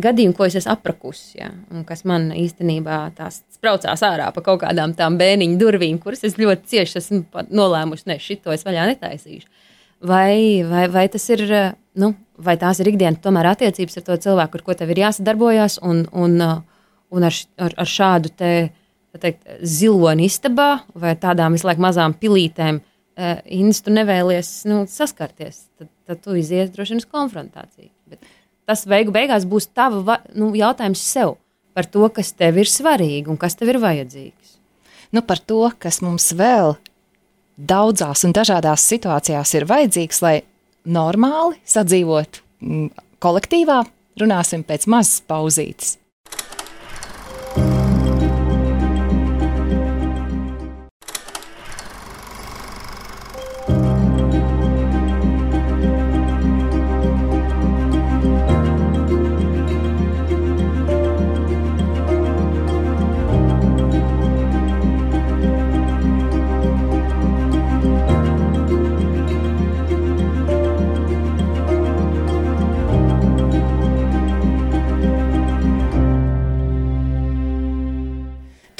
[0.00, 4.62] gadījumi, ko es esmu aprakusi, ja, un kas man īstenībā tās spraucās ārā pa kaut
[4.62, 9.48] kādām tām bēniņu durvīm, kuras es ļoti cieši esmu nolēmusi, ne, šito es vaļā netaisīšu.
[10.02, 11.44] Vai, vai, vai tas ir,
[12.00, 15.78] nu, vai tās ir ikdienas tomēr attiecības ar to cilvēku, ar ko tev ir jāsadarbojās,
[15.86, 16.40] un, un,
[17.12, 18.52] un ar, ar, ar šādu te
[19.20, 25.66] teikt, ziloni istabā vai tādām visu laiku mazām pilītēm, uh, Inns, tu nevēlies nu, saskarties,
[25.76, 27.91] tad, tad tu izies droši vien uz konfrontāciju.
[28.72, 31.34] Tas beigu beigās būs tava nu, jautājums sev
[31.76, 34.54] par to, kas tev ir svarīgi un kas tev ir vajadzīgs.
[35.12, 36.72] Nu, par to, kas mums vēl
[37.60, 40.38] daudzās un dažādās situācijās ir vajadzīgs, lai
[40.88, 42.88] normāli sadzīvot mm,
[43.20, 43.82] kolektīvā,
[44.24, 45.98] runāsim pēc mazas pauzītes.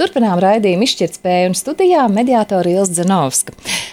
[0.02, 3.52] Turpinām raidījumu izšķirtspēju un studijā mediātora Ilza Zanovska.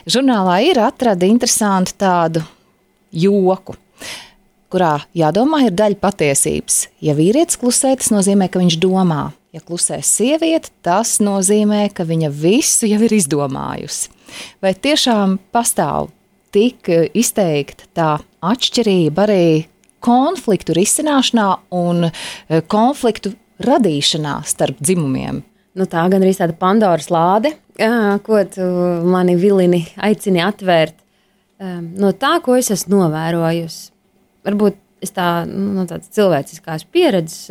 [0.10, 2.42] Žurnālā ir atrada interesantu tādu
[3.14, 3.76] joku,
[4.74, 6.80] kurā jādomā ir daļa patiesības.
[7.06, 9.28] Ja vīrietis klusē, tas nozīmē, ka viņš domā.
[9.54, 14.10] Ja klusē sieviete, tas nozīmē, ka viņa visu jau ir izdomājusi.
[14.66, 16.10] Vai tiešām pastāv
[16.50, 18.10] tik izteikta tā
[18.50, 19.46] atšķirība arī
[20.02, 25.44] konfliktu risināšanā un eh, konfliktu radīšanā starp dzimumiem?
[25.80, 27.54] Nu, tā gan arī tāda Pandoras lāde,
[28.26, 28.66] ko tu
[29.08, 30.98] mani vilini aicini atvērt.
[32.00, 33.90] No tā, ko es esmu novērojusi,
[34.48, 37.48] varbūt es tā, nu, no tādas cilvēciskās pieredzes,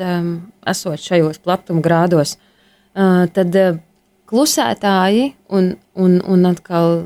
[0.68, 2.36] esot šajos platuma grādos,
[2.92, 3.56] tad
[4.28, 6.98] klusētāji un, un, un atkal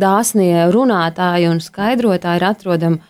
[0.00, 3.00] dāsnie runātāji un skaidrotāji ir atrodami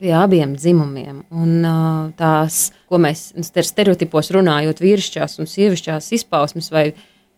[0.00, 1.24] pie abiem dzimumiem.
[1.34, 6.88] Un, uh, tās, ko mēs stereotipos runājot, vīrišķās un sievišķās izpausmes vai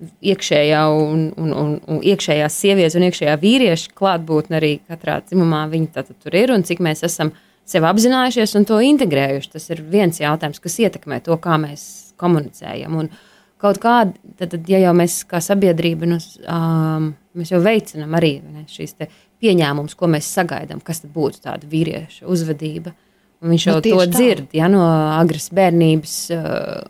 [0.01, 5.93] iekšējā un, un, un, un iekšējās sievietes un iekšējā vīrieša klātbūtne arī katrā dzimumā viņi
[5.95, 7.33] tātad tur ir un cik mēs esam
[7.67, 9.53] sev apzinājušies un to integrējuši.
[9.57, 11.87] Tas ir viens jautājums, kas ietekmē to, kā mēs
[12.21, 12.99] komunicējam.
[13.01, 13.11] Un
[13.63, 18.37] kaut kāda, tad, tad, ja jau mēs kā sabiedrība, nu, um, mēs jau veicinām arī
[18.45, 18.97] ne, šīs
[19.47, 22.93] pieņēmums, ko mēs sagaidām, kas būtu tāda vīrieša uzvedība.
[23.45, 24.83] Un viņš jau nu, to dzird ja, no
[25.21, 26.87] agras bērnības, uh,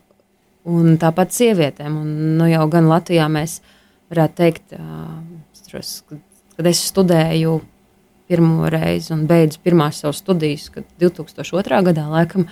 [0.71, 1.97] un tāpat sievietēm.
[2.03, 3.59] Un, nu, jau gan Latvijā mēs
[4.12, 6.21] varētu teikt, uh,
[6.57, 7.59] kad es studēju
[8.27, 11.83] pirmo reizi un beidzu pirmās savas studijas, kad 2002.
[11.90, 12.49] gadā laikam,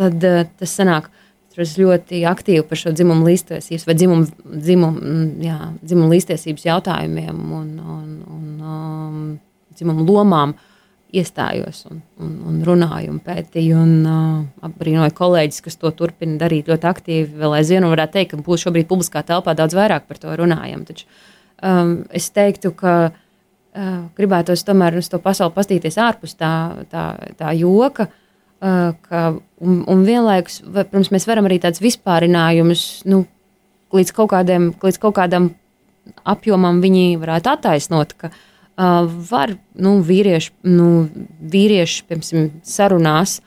[0.00, 1.10] tad uh, tas sanāk.
[1.58, 7.70] Es ļoti aktīvi par šo dzimumu līdztiesības vai dzimumu, dzimumu, jā, dzimumu līdztiesības jautājumiem un,
[7.82, 9.16] un, un um,
[9.74, 10.54] dzimumu lomām
[11.10, 13.80] iestājos un, un, un runāju un pētīju.
[13.82, 17.42] Un, uh, Abrīnoju kolēģis, kas to turpina darīt ļoti aktīvi.
[17.42, 20.86] Vēl aizvien varētu teikt, ka būs šobrīd publiskā telpā daudz vairāk par to runājam.
[20.86, 21.10] Taču
[21.66, 26.54] um, es teiktu, ka uh, gribētos tomēr uz to pasauli pastīties ārpus tā,
[26.94, 27.10] tā,
[27.42, 28.06] tā joka.
[28.06, 28.26] Uh,
[28.60, 29.22] ka,
[29.64, 33.24] un, un vienlaikus, protams, mēs varam arī tādus vispārinājumus nu,
[33.96, 35.50] līdz, kaut kādiem, līdz kaut kādam
[36.28, 40.90] apjomam viņi varētu attaisnot, ka uh, var nu, vīrieši, nu,
[41.52, 43.38] vīrieši piemēram, sarunās,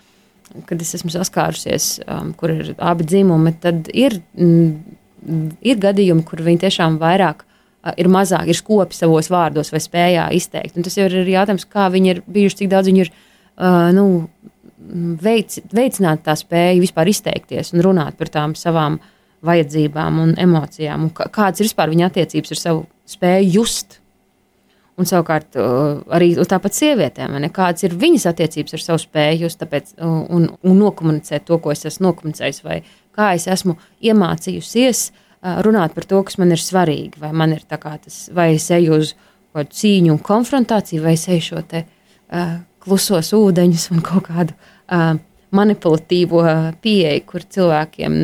[0.69, 6.43] kad es esmu saskārusies, um, kur ir abi dzimumi, tad ir, mm, ir gadījumi, kur
[6.45, 10.78] viņi tiešām vairāk uh, ir mazāk, ir skopi savos vārdos vai spējā izteikt.
[10.78, 13.13] Un tas jau ir jautājums, kā viņi ir bijuši, cik daudz viņi ir.
[13.54, 14.06] Uh, nu,
[15.24, 19.00] veic, veicināt tā spēju vispār izteikties un runāt par tām savām
[19.43, 24.00] vajadzībām un emocijām, un kādas ir vispār viņa attiecības ar savu spēju just.
[24.93, 25.58] Un savukārt
[26.13, 30.78] arī tāpat sievietēm, ne, kādas ir viņas attiecības ar savu spēju just, tāpēc, un, un
[30.78, 32.84] nokomunicēt to, ko es esmu nokomunicējis, vai
[33.17, 33.74] kā es esmu
[34.06, 35.08] iemācījusies
[35.65, 39.15] runāt par to, kas man ir svarīgi, vai man ir tas, vai es eju uz
[39.54, 45.15] cīņu un konfrontāciju, vai es eju šo te uh, klusos ūdeņus un kaut kādu uh,
[45.54, 46.43] manipulatīvo
[46.84, 48.15] pieeju, kur cilvēkiem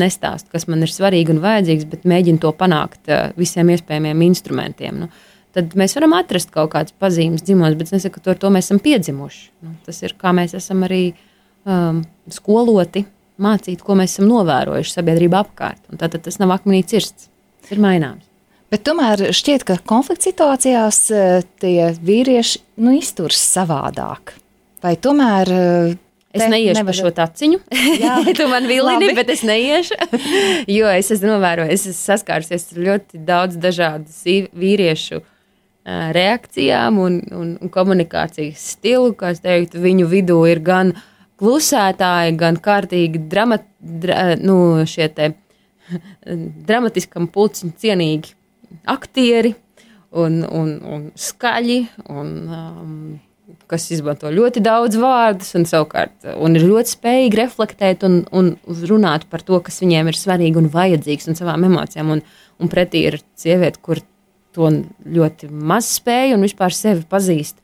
[0.00, 5.04] nestāst, kas man ir svarīgi un vajadzīgs, bet mēģina to panākt uh, visiem iespējamiem instrumentiem.
[5.04, 5.10] Nu,
[5.56, 8.68] tad mēs varam atrast kaut kādas pazīmes dzimumos, bet es nesaku, ka ar to mēs
[8.68, 9.44] esam piedzimuši.
[9.64, 13.04] Nu, tas ir kā mēs esam arī um, skoloti,
[13.42, 15.86] mācīt, ko mēs esam novērojuši sabiedrībā apkārt.
[16.00, 17.30] Tad tas nav akmenī cirsts,
[17.62, 18.31] tas ir maināms.
[18.72, 21.00] Bet tomēr šķiet, ka konflikta situācijās
[21.60, 24.32] tie vīrieši nu, izturas savādāk.
[24.82, 25.52] Vai tomēr
[26.32, 26.96] Es neiešu nevar...
[26.96, 27.58] šo taciņu.
[28.00, 29.98] Jā, tu man vilini, bet es neiešu.
[30.78, 35.20] jo es esmu novērojis, es esmu saskārusies ar ļoti daudz dažādu vīriešu
[36.16, 39.12] reakcijām un, un, un komunikācijas stilu.
[39.18, 40.94] Kā es teiktu, viņu vidū ir gan
[41.42, 45.34] klusētāji, gan kārtīgi dramat, dra, nu, šie te
[46.68, 48.38] dramatiskam pulciņu cienīgi
[48.88, 49.54] aktieri
[50.10, 51.78] un, un, un skaļi.
[52.12, 52.96] Un, um,
[53.68, 58.52] kas izmanto ļoti daudz vārdus, un, savukārt, un ir ļoti spējīgi reflektēt un, un
[58.88, 62.12] runāt par to, kas viņiem ir svarīgi un vajadzīgs, un savām emocijām.
[62.16, 62.22] Un,
[62.62, 64.02] un pretī ir sieviete, kur
[64.52, 64.68] to
[65.08, 67.58] ļoti maz spēja un vispār sevi pazīst.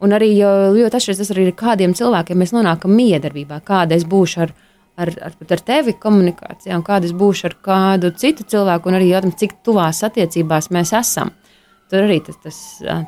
[0.00, 4.46] Un arī ļoti atšķirīgs tas arī ir kādiem cilvēkiem mēs nonākam miedarbībā, kāda es būšu
[4.46, 4.54] ar,
[4.98, 9.10] ar, ar, ar tevi komunikācijā, un kāda es būšu ar kādu citu cilvēku, un arī
[9.12, 11.32] jautājums, cik tuvās attiecībās mēs esam.
[11.90, 12.58] Tur arī tas, tas,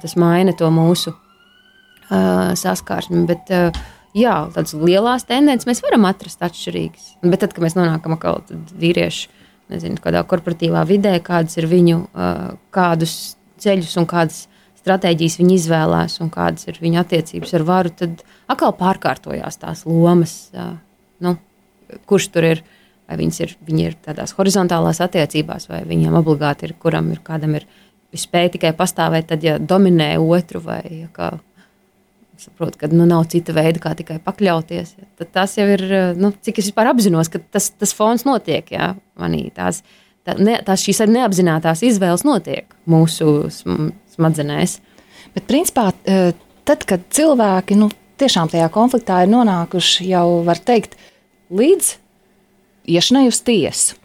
[0.02, 3.22] tas maina to mūsu uh, saskarsmi.
[3.28, 3.82] Bet, uh,
[4.18, 7.12] jā, tādas lielas tendences mēs varam atrast atšķirīgas.
[7.22, 8.42] Bet tad, kad mēs nonākam atkal
[8.82, 9.28] vīrieši,
[9.72, 14.46] nezinu, kādā korporatīvā vidē, kādas ir viņu, uh, kādus ceļus un kādas
[14.82, 20.34] stratēģijas viņi izvēlās un kādas ir viņu attiecības ar varu, tad atkal pārkārtojās tās lomas.
[20.50, 20.74] Uh,
[21.22, 21.36] nu,
[22.08, 22.64] kurš tur ir?
[23.10, 27.66] Vai ir, viņi ir tādās horizontālās attiecībās, vai viņiem obligāti ir, kuram ir, kādam ir
[28.16, 31.32] spēja tikai pastāvēt, tad, ja dominē otru, vai ja kā
[32.42, 34.94] saprotu, ka nu, nav cita veida, kā tikai pakļauties.
[34.98, 35.08] Ja.
[35.20, 35.84] Tad tas jau ir,
[36.18, 39.44] nu, cik es vispār apzinos, ka tas, tas fons notiek jā, manī.
[39.54, 39.82] Tās,
[40.26, 44.78] tā, ne, tās šīs neapzinātās izvēles notiek mūsu smadzenēs.
[45.36, 45.90] Bet, principā,
[46.68, 50.98] tad, kad cilvēki nu, tiešām tajā konfliktā ir nonākuši jau, var teikt,
[51.52, 51.94] līdz
[52.92, 53.98] iešanai uz tiesu.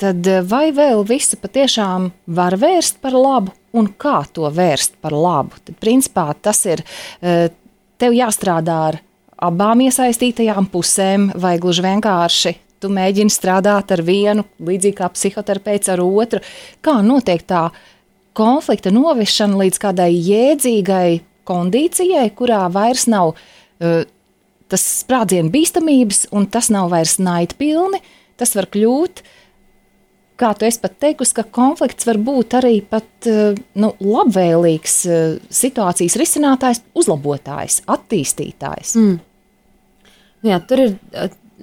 [0.00, 5.14] Tad eh, vai vēl visu patiešām var vērst par labu, un kā to vērst par
[5.16, 5.58] labu?
[5.64, 6.82] Tad, principā, tas ir
[7.20, 7.48] eh,
[8.00, 9.00] tev jāstrādā ar
[9.40, 16.00] abām iesaistītajām pusēm, vai gluži vienkārši tu mēģini strādāt ar vienu, līdzīgi kā psihoterapeits ar
[16.04, 16.40] otru.
[16.80, 17.66] Kā notiek tā
[18.36, 24.00] konflikta novišana līdz kādai jēdzīgai kondīcijai, kurā vairs nav uh,
[24.70, 28.00] tas sprādzienu bīstamības, un tas nav vairs naidpilni.
[28.40, 29.22] Tas var kļūt,
[30.40, 35.34] kā tu esi pat teikusi, ka konflikts var būt arī pat uh, nu, labvēlīgs uh,
[35.52, 38.96] situācijas risinātājs, uzlabotājs, attīstītājs.
[38.96, 39.20] Mm.
[40.48, 40.96] Jā, tur ir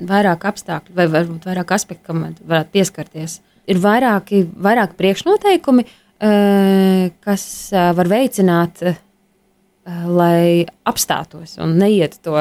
[0.06, 3.40] vairāk apstākļu, vai varbūt vairāk aspektu, kam varētu pieskarties.
[3.68, 5.86] Ir vairāki, vairāki priekšnoteikumi,
[6.22, 8.98] eh, kas eh, var veicināt, eh,
[10.06, 12.36] lai apstātos un neiet to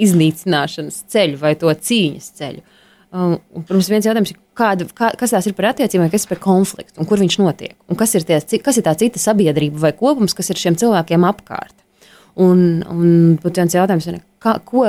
[0.00, 2.64] iznīcināšanas ceļu vai to cīņas ceļu.
[3.14, 6.40] Un, protams, viens jautājums ir, kāda, kā, kas tās ir par attiecībām, kas ir par
[6.42, 7.76] konfliktu un kur viņš notiek.
[7.86, 11.26] Un kas ir, tie, kas ir tā cita sabiedrība vai kopums, kas ir šiem cilvēkiem
[11.28, 11.76] apkārt.
[12.34, 13.04] Un, un
[13.38, 14.08] būtu viens jautājums,
[14.42, 14.88] kā, ko,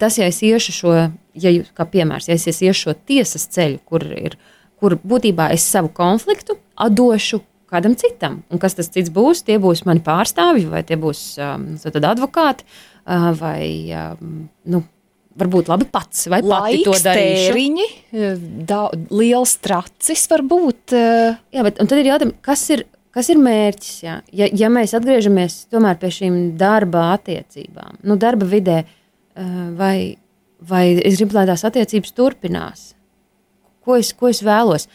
[0.00, 0.94] tas, ja es iešu šo
[1.36, 4.38] ja jūs, kā piemērs, ja es iešu šo tiesas ceļu, kur, ir,
[4.80, 9.84] kur būtībā es savu konfliktu atdošu kādam citam, un kas tas cits būs, tie būs
[9.86, 12.89] mani pārstāvji, vai tie būs um, advokāti, uh,
[13.38, 13.64] vai
[13.96, 14.82] um, nu,
[15.40, 17.50] varbūt labi pats, vai pati to darīšu.
[17.50, 17.88] Tēriņi,
[18.68, 18.84] da,
[19.14, 20.94] liels tracis varbūt.
[20.96, 21.36] Uh...
[21.54, 22.84] Jā, bet tad ir jautājums, kas ir,
[23.14, 23.98] kas ir mērķis?
[24.04, 24.16] Jā?
[24.36, 30.16] Ja, ja mēs atgriežamies tomēr pie šīm darba attiecībām, nu, darba vidē, uh, vai
[30.60, 32.80] vai es gribu, lai tās attiecības turpinās.
[33.80, 34.90] Ko es, ko es vēlos?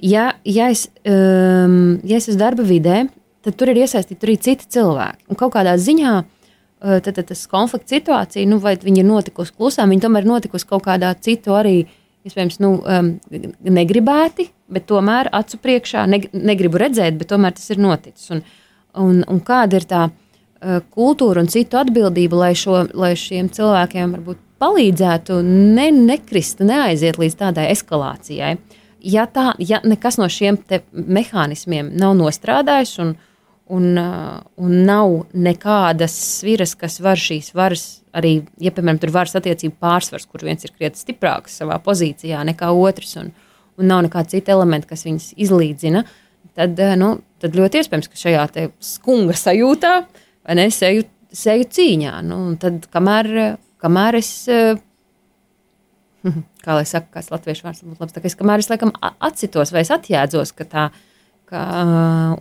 [0.00, 3.02] Ja, ja, es, um, ja es esmu darba vidē,
[3.44, 5.26] tad tur ir iesaistīti arī citi cilvēki.
[5.28, 6.39] Un kaut kādā ziņā uh,
[6.80, 10.68] tad, tad tas konflikts situācija, nu, vai viņa ir notikusi klusām, viņa tomēr ir notikusi
[10.68, 11.82] kaut kādā citu arī.
[12.20, 13.14] Iespējams, nu, um,
[13.64, 18.26] negribēti, bet tomēr acu priekšā ne, negribu redzēt, bet tomēr tas ir noticis.
[18.34, 18.42] Un,
[19.00, 24.12] un, un kāda ir tā uh, kultūra un citu atbildība, lai, šo, lai šiem cilvēkiem
[24.18, 28.58] varbūt palīdzētu ne, nekrist, neaiziet līdz tādai eskalācijai.
[29.00, 30.60] Ja, tā, ja nekas no šiem
[30.92, 33.29] mehānismiem nav nostrādājis un, uh,
[33.70, 37.84] un nav nekādas sviras, kas var šīs varas,
[38.16, 42.72] arī, ja, piemēram, tur varas attiecību pārsvars, kur viens ir krietni stiprāks savā pozīcijā nekā
[42.74, 43.30] otrs, un,
[43.78, 46.04] un nav nekāda cita elementa, kas viņus izlīdzina,
[46.58, 49.96] tad, uh, nu, tad ļoti iespējams, ka šajā skunga sajūtā,
[50.58, 54.78] ne, seju, seju cīņā, nu, tad kamēr kamēr es, eh,
[56.64, 59.84] kā lai saka, kāds latviešu vārds būtu labs, tā, es, kamēr es laikam atcitos vai
[59.86, 60.88] es atjēdzos, ka tā,
[61.50, 61.60] ka,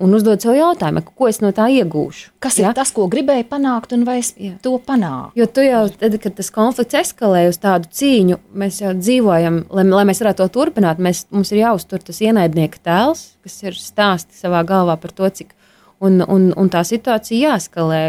[0.04, 2.36] un uzdod sev jautājumu, ko es no tā iegūšu.
[2.43, 2.69] Kas ja?
[2.69, 4.54] ir tas, ko gribēju panākt, un vai es Jā.
[4.65, 5.34] to panāku?
[5.39, 9.86] Jo tu jau, tad, kad tas konflikts eskalē uz tādu cīņu, mēs jau dzīvojam, lai,
[9.89, 14.38] lai mēs varētu to turpināt, mēs, mums ir jāuztur tas ienaidnieka tēls, kas ir stāsti
[14.38, 15.56] savā galvā par to, cik,
[16.06, 18.04] un, un, un tā situācija jāskalē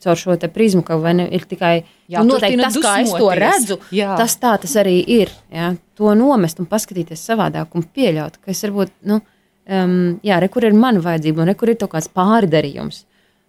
[0.00, 1.74] caur šo prizmu, ka ne, ir tikai
[2.08, 2.82] jā, nu, tas, dusmoties.
[2.84, 3.78] kā es to redzu.
[3.92, 4.14] Jā.
[4.16, 5.32] Tas tā tas arī ir.
[5.52, 9.20] Jā, to nomest un paskatīties savādāk un pieļaut, ka es varbūt, nu,
[9.68, 13.04] um, jā, re, kur ir mana vajadzība un re, kur ir kaut kāds pārdarījums.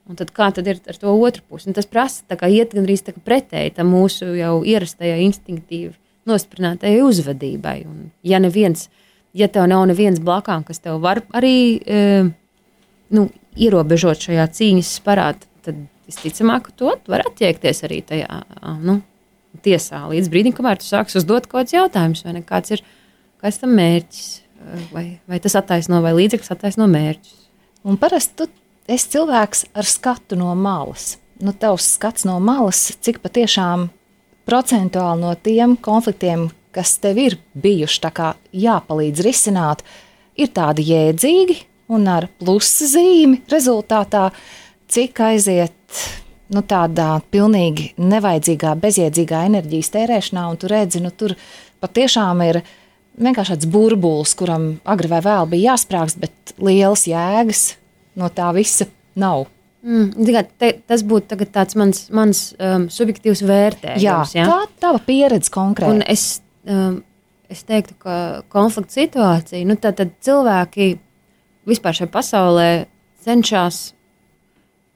[0.07, 1.67] Un tad kā tad ir ar to otru pusi?
[1.67, 5.95] Un tas prasa iet gandrīz pretēji tam mūsu jau ierastajai instinktīvi
[6.27, 7.77] nostiprinātajai uzvedībai.
[7.87, 8.87] Un, ja neviens,
[9.35, 11.99] ja tev nav neviens blakām, kas tev var arī e,
[13.15, 13.27] nu,
[13.57, 18.41] ierobežot šajā cīņas parādā, tad visticamāk, to var attiekties arī tajā
[18.87, 19.01] nu,
[19.63, 22.83] tiesā līdz brīdim, kamēr tu sāksi uzdot kaut kādus jautājumus, vai ne, kāds ir
[23.41, 24.27] kāds tam mērķis,
[24.91, 27.35] vai, vai tas attaisno, vai līdzeklis attaisno mērķus.
[27.87, 28.49] Un parasti tu
[28.91, 31.15] esi cilvēks ar skatu no malas.
[31.43, 33.87] Nu, tavs skats no malas, cik patiešām
[34.47, 38.11] procentuāli no tiem konfliktiem, kas tev ir bijuši
[38.53, 39.83] jāpalīdz risināt,
[40.37, 41.57] ir tādi jēdzīgi
[41.93, 44.29] un ar plusa zīmi rezultātā,
[44.87, 45.75] cik aiziet
[46.53, 51.35] nu, tādā pilnīgi nevajadzīgā, bezjēdzīgā enerģijas tērēšanā, un tu redzi, nu, tur
[51.83, 52.61] patiešām ir
[53.17, 57.69] vienkārši tāds burbulis, kuram agri vai vēl bija jāsprāgst, bet liels jēgas
[58.17, 58.87] no tā visa
[59.17, 59.47] nav.
[59.87, 64.03] Mm, te, tas būtu tāds mans, mans um, subjektīvs vērtējums.
[64.03, 64.47] Jā, ja?
[64.49, 65.93] tā ir tava pieredze konkrēti.
[65.93, 66.25] Un es,
[66.67, 66.99] um,
[67.51, 68.17] es teiktu, ka
[68.53, 70.95] konflikta situācija, nu, tad cilvēki
[71.69, 72.69] vispār šajā pasaulē
[73.23, 73.91] cenšas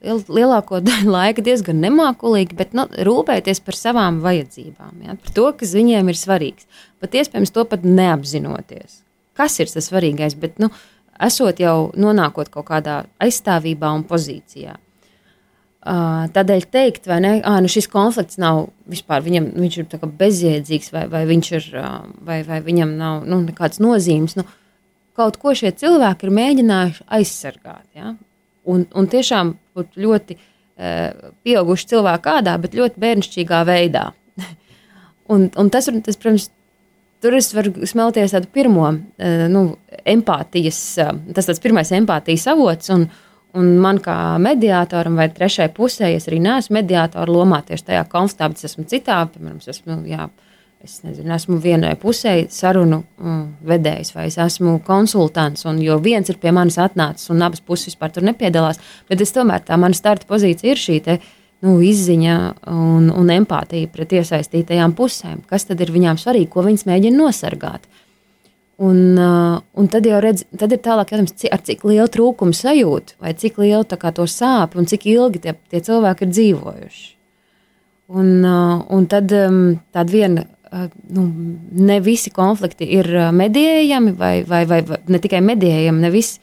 [0.01, 5.75] lielāko daļu laika diezgan nemākulīgi, bet nu, rūpēties par savām vajadzībām, ja, par to, kas
[5.77, 6.67] viņiem ir svarīgs.
[7.01, 9.01] Pat iespējams, to pat neapzinoties.
[9.37, 10.69] Kas ir tas svarīgais, bet nu,
[11.21, 14.77] esot jau nonākot kaut kādā aizstāvībā un pozīcijā.
[15.81, 20.91] Uh, tādēļ teikt, vai ne, ah, nu šis konflikts nav vispār, viņam, viņš ir bezjēdzīgs,
[20.93, 21.69] vai, vai, ir,
[22.21, 24.35] vai, vai viņam nav nu, nekādas nozīmes.
[24.37, 24.45] Nu,
[25.17, 27.87] kaut ko šie cilvēki ir mēģinājuši aizsargāt.
[27.97, 28.13] Ja?
[28.69, 29.55] Un, un tiešām
[29.97, 34.11] ļoti uh, pieauguši cilvēki kādā, bet ļoti bērnišķīgā veidā.
[35.33, 36.51] un, un tas, tas, protams,
[37.21, 39.65] tur es varu smelties tādu pirmo uh, nu,
[40.05, 42.93] empātijas, uh, tas tāds pirmais empātijas avots.
[42.93, 43.09] Un,
[43.51, 48.47] Un man kā mediātoram vai trešai pusē, es arī neesmu mediātora lomā tieši tajā konfliktā,
[48.47, 50.29] bet es esmu citā, piemēram, es esmu, jā,
[50.83, 56.29] es nezinu, esmu vienai pusē sarunu mm, vedējs vai es esmu konsultants, un jo viens
[56.29, 59.97] ir pie manis atnācis un abas puses vispār tur nepiedalās, bet es tomēr tā mana
[59.97, 61.17] starta pozīcija ir šī te,
[61.61, 62.37] nu, izziņa
[62.73, 65.43] un, un empātija pret iesaistītajām pusēm.
[65.49, 67.85] Kas tad ir viņām svarīgi, ko viņas mēģina nosargāt?
[68.81, 73.19] Un, uh, un tad jau redz, tad ir tālāk jautājums, ar cik lielu trūkumu sajūtu,
[73.21, 77.03] vai cik lielu to sāpju un cik ilgi tie, tie cilvēki ir dzīvojuši.
[78.11, 79.59] Un, uh, un tad um,
[79.93, 81.23] tāda viena, nu,
[81.71, 86.35] ne visi konflikti ir mediējami, vai, vai, vai, vai ne tikai mediējami, ne, vis,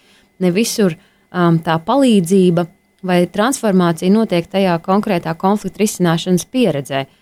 [0.42, 2.66] ne visur um, tā palīdzība
[3.08, 7.06] vai transformācija notiek tajā konkrētā konflikta risināšanas pieredzē.
[7.06, 7.18] Uh,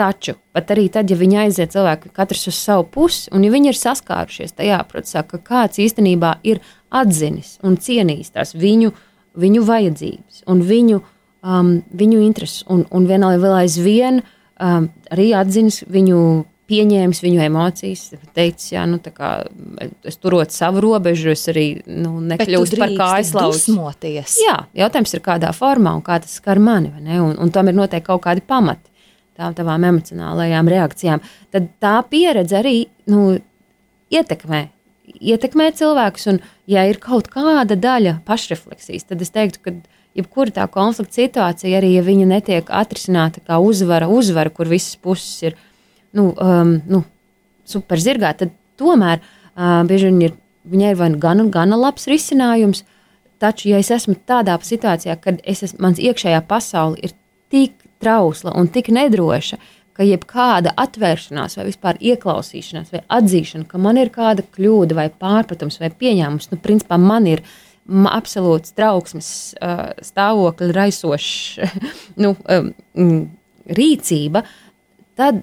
[0.00, 3.68] Taču pat arī tad, ja viņi aiziet cilvēki katrs uz savu pusi, un ja viņi
[3.68, 8.94] ir saskārušies tajā procesā, ka kāds īstenībā ir atzinis un cienījis tās viņu,
[9.36, 11.02] viņu vajadzības un viņu,
[11.44, 11.72] um,
[12.02, 14.22] viņu intereses, un, un vienalga vēl aizvien
[14.60, 16.22] um, arī atzinis viņu
[16.70, 18.04] pieņēmis viņu emocijas,
[18.36, 19.30] teicis, jā, nu, kā,
[20.06, 23.74] es turot savu robežu, es arī nu, nekļūstu par kājas lauzu.
[24.44, 24.54] Jā,
[24.84, 28.22] jautājums ir kādā formā un kā tas skar mani, un, un tam ir noteikti kaut
[28.28, 28.86] kādi pamati
[29.40, 31.22] tām tavām emocionālajām reakcijām,
[31.54, 32.74] tad tā pieredze arī
[33.10, 33.38] nu,
[34.12, 34.66] ietekmē.
[35.10, 39.74] Ietekmē cilvēkus, un, ja ir kaut kāda daļa pašrefleksijas, tad es teiktu, ka
[40.18, 45.50] jebkura tā konflikta situācija, arī ja viņa netiek atrisināta kā uzvara, uzvara, kur visas puses
[45.50, 45.58] ir
[46.16, 47.04] nu, um, nu,
[47.68, 50.38] super zirgā, tad tomēr uh, bieži vien ir,
[50.70, 52.84] viņai ir gan, gan labs risinājums,
[53.40, 57.14] taču, ja es esmu tādā situācijā, kad es esmu, mans iekšējā pasaule ir
[57.50, 59.60] tik trausla un tik nedroša,
[59.96, 65.76] ka jebkāda atvēršanās, vai vispār ieklausīšanās, vai atzīšana, ka man ir kāda kļūda, vai pārpratums,
[65.82, 67.42] vai pieņēmums, nu, principā man ir
[67.88, 71.60] absolūts trauksmes uh, stāvokļa raisošs
[72.22, 73.22] nu, um,
[73.70, 74.44] rīcība,
[75.18, 75.42] tad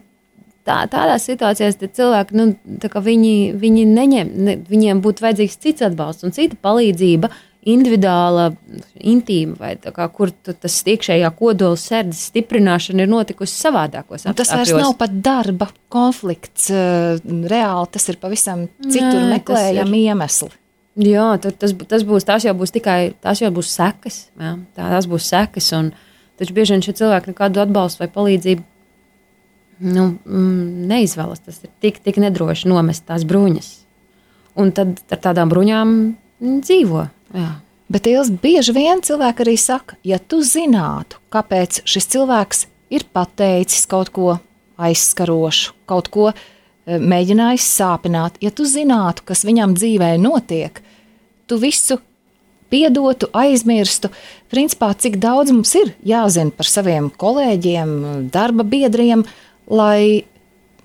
[0.67, 2.51] tā, tādās situācijās cilvēki, nu,
[3.09, 7.31] viņi, viņi neņem, ne, viņiem būtu vajadzīgs cits atbalsts un cita palīdzība,
[7.67, 8.51] individuāla,
[8.95, 14.39] intīma, vai kā, kur tas iekšējā kodola sērdzes stiprināšana ir notikusi savādākos apstākļos.
[14.39, 20.53] Tas vairs nav pat darba konflikts, reāli tas ir pavisam citur meklējami iemesli.
[20.97, 25.27] Jā, tas, tas būs, tās jau būs tikai, tās jau būs sekas, jā, tās būs
[25.29, 25.91] sekas, un
[26.39, 28.65] taču bieži vien šie cilvēki nekādu atbalstu vai palīdzību
[29.85, 31.43] nu, mm, neizvēlas.
[31.45, 33.69] Tas ir tik, tik nedroši nomest tās bruņas.
[34.57, 35.93] Un tad ar tādām bruņām
[36.41, 37.05] dzīvo.
[37.37, 37.51] Jā.
[37.87, 43.85] Bet Ils bieži vien cilvēki arī saka, ja tu zinātu, kāpēc šis cilvēks ir pateicis
[43.87, 44.39] kaut ko
[44.81, 46.35] aizskarošu, kaut ko e,
[46.88, 50.79] mēģinājis sāpināt, ja tu zinātu, kas viņam dzīvē notiek,
[51.47, 51.99] tu visu
[52.71, 54.11] piedotu, aizmirstu.
[54.51, 57.93] Principā, cik daudz mums ir jāzina par saviem kolēģiem,
[58.33, 59.25] darba biedriem,
[59.67, 60.23] lai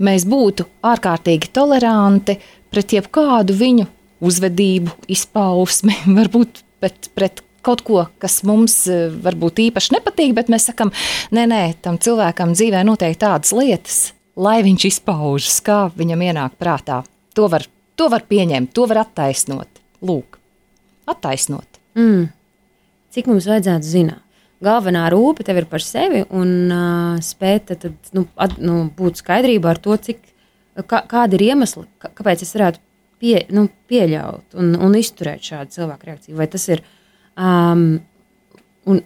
[0.02, 2.38] mēs būtu ārkārtīgi toleranti
[2.72, 3.86] pret jebkādu viņu
[4.22, 10.66] uzvedību, izpausmi, varbūt pret, pret kaut ko, kas mums eh, varbūt īpaši nepatīk, bet mēs
[10.70, 10.90] sakam,
[11.34, 17.02] nē, nē, tam cilvēkam dzīvē notiek tādas lietas, lai viņš izpaužas, kā viņam ienāk prātā.
[17.36, 17.66] To var,
[17.96, 19.80] to var pieņemt, to var attaisnot.
[20.02, 20.38] Lūk,
[21.10, 21.80] attaisnot.
[21.98, 22.30] Mm.
[23.12, 24.22] Cik mums vajadzētu zināt?
[24.62, 29.72] Galvenā rūpe tev ir par sevi un uh, spēt tad, nu, at, nu, būt skaidrībā
[29.72, 30.20] ar to, cik,
[30.86, 32.78] kā, kāda ir iemesli, kāpēc es varētu
[33.22, 36.36] pie, nu, pieļaut un, un izturēt šādu cilvēku reakciju.
[36.38, 36.84] Vai tas ir,
[37.34, 37.88] um,
[38.86, 39.02] un,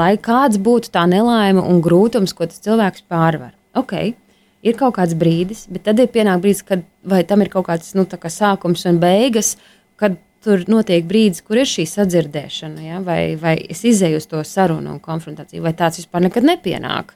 [0.00, 3.54] lai kāds būtu tā nelaime un grūtums, ko tas cilvēks pārvar.
[3.78, 4.16] Okay.
[4.60, 6.82] Ir kaut kāds brīdis, bet tad ir pienācis brīdis, kad
[7.28, 9.54] tam ir kaut kāds nu, kā sākums un beigas,
[10.00, 13.00] kad tur notiek brīdis, kur ir šī sadzirdēšana, ja?
[13.04, 17.14] vai, vai es izēju uz to sarunu un konfrontāciju, vai tāds vispār nekad nepienāk.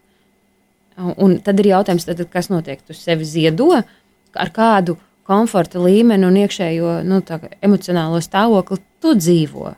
[1.21, 2.81] Un tad ir jautājums, tad, kas notiek?
[2.87, 7.21] Tu sevi ziedo ar kādu komforta līmeni un iekšējo nu,
[7.65, 9.73] emocionālo stāvokli tu dzīvo.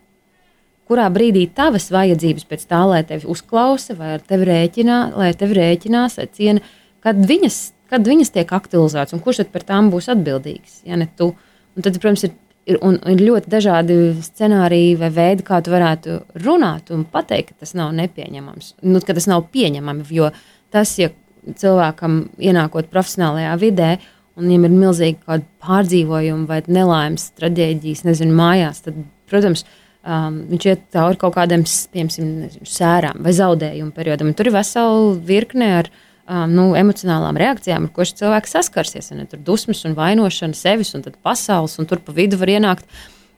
[0.86, 5.56] Kurā brīdī tavas vajadzības pēc tā, lai tevi uzklausa, vai ar tevi rēķinā, lai tevi
[5.58, 6.62] rēķinās, vai ciena,
[7.06, 7.60] kad viņas,
[7.92, 11.30] kad viņas tiek aktualizētas, un kurš tad par tām būs atbildīgs, ja ne tu?
[11.76, 12.34] Un tad, protams, ir
[12.66, 17.64] ir, un, ir ļoti dažādi scenāriji vai veidi, kā tu varētu runāt un pateikt, ka
[17.64, 20.06] tas nav nepieņemams, nu, ka tas nav pieņemami.
[20.16, 20.32] Jo
[20.74, 21.12] tas, ja
[21.46, 23.90] cilvēkam ienākot profesionālajā vidē,
[24.36, 28.98] un viņam ir milzīgi pārdzīvojumi vai nelaimes, traģēdijas, nezinu, mājās, tad,
[29.30, 29.64] protams,
[30.02, 34.34] um, viņš iet cauri kaut kādiem piemēram, nezinu, sērām vai zaudējumu periodam.
[34.36, 35.90] Tur ir vesela virkne ar
[36.28, 39.12] um, nu, emocionālām reakcijām, ar ko šis cilvēks saskarsies.
[39.16, 39.26] Ne?
[39.30, 42.86] Tur dusmas un vainošana sevis un pasaules, un tur pa vidu var ienākt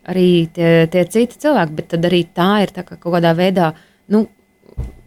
[0.08, 1.76] arī tie, tie citi cilvēki.
[1.78, 3.72] Bet tad arī tā ir tā kā kaut kādā veidā.
[4.08, 4.26] Nu,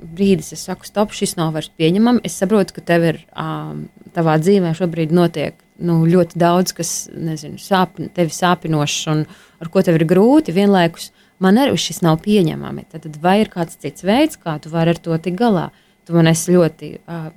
[0.01, 2.23] brīdis, es saku, stop, šis nav vairs pieņemams.
[2.27, 7.59] Es saprotu, ka tev ir um, tavā dzīvē šobrīd notiek nu, ļoti daudz, kas nezinu,
[7.61, 9.25] sāp, tevi sāpinošs un
[9.61, 11.09] ar ko tev ir grūti vienlaikus.
[11.41, 12.86] Man arī šis nav pieņemami.
[12.91, 15.71] Tad vai ir kāds cits veids, kā tu vari ar to tikt galā?
[16.12, 16.88] Tu man esi ļoti,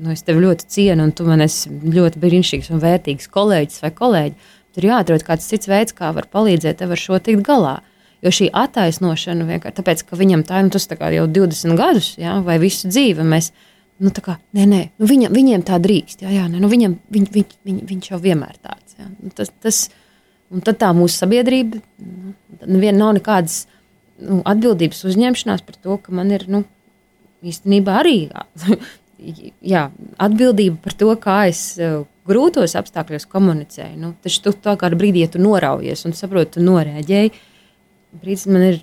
[0.02, 3.90] nu, es tevi ļoti cienu, un tu man esi ļoti brīnišķīgs un vērtīgs kolēģis vai
[3.94, 4.48] kolēģi.
[4.74, 7.76] Tur jāatrod kāds cits veids, kā var palīdzēt tev ar šo tikt galā.
[8.26, 12.40] Jo šī attaisnošana vienkārši tāpēc, ka viņam tā, nu, tas tā jau 20 gadus, ja,
[12.42, 13.52] vai visu dzīvi, mēs,
[14.02, 16.98] nu, tā kā, nē, nē, nu, viņa, viņiem tā drīkst, jā, jā nē, nu, viņam,
[17.14, 18.98] viņ, viņ, viņ, viņš jau vienmēr tāds.
[18.98, 19.06] Ja.
[19.20, 19.84] Nu, tas, tas,
[20.50, 23.68] un tad tā mūsu sabiedrība, nu, nav nekādas
[24.18, 26.64] nu, atbildības uzņemšanās par to, ka man ir, nu,
[27.44, 28.18] īstenībā arī
[29.74, 29.88] jā,
[30.22, 31.96] atbildība par to, kā es eh,
[32.28, 33.96] grūtos apstākļos komunicēju.
[34.00, 37.34] Nu, taču tu tā kā brīdī, ja tu noraujies un saproti, tu norēģēji,
[38.22, 38.80] brīdis man ir.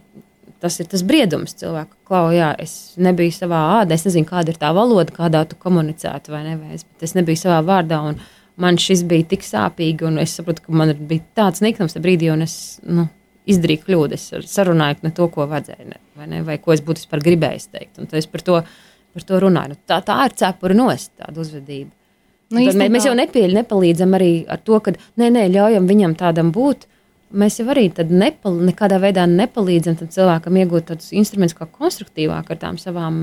[0.62, 4.60] Tas ir tas briedums cilvēkam, klau, jā, es nebiju savā ādā, es nezinu, kāda ir
[4.62, 8.20] tā valoda, kādā tu komunicētu, vai ne, vai es, es nebiju savā vārdā, un
[8.62, 12.30] man šis bija tik sāpīgi, un es saprotu, ka man bija tāds niknums tajā brīdī,
[12.30, 12.54] un es,
[12.86, 13.08] nu,
[13.50, 14.18] izdarīju kļūdu.
[14.18, 17.98] Es sarunāju ne to, ko vajadzēja, ne, vai, ne, vai ko es būtu gribējis teikt.
[18.02, 18.62] Un es par to,
[19.16, 19.74] par to runāju.
[19.74, 21.92] Nu, tā, tā ir cepura nost, tāda uzvedība.
[22.52, 22.92] Nu, īstenībā...
[22.92, 26.88] mēs jau nepieļ, nepalīdzam arī ar to, ka nē, nē, ļaujam viņam tādam būt.
[27.32, 32.80] Mēs jau arī nepal, nekādā veidā nepalīdzam cilvēkam iegūt tādus instrumentus, kā konstruktīvāk ar tām
[32.82, 33.22] savām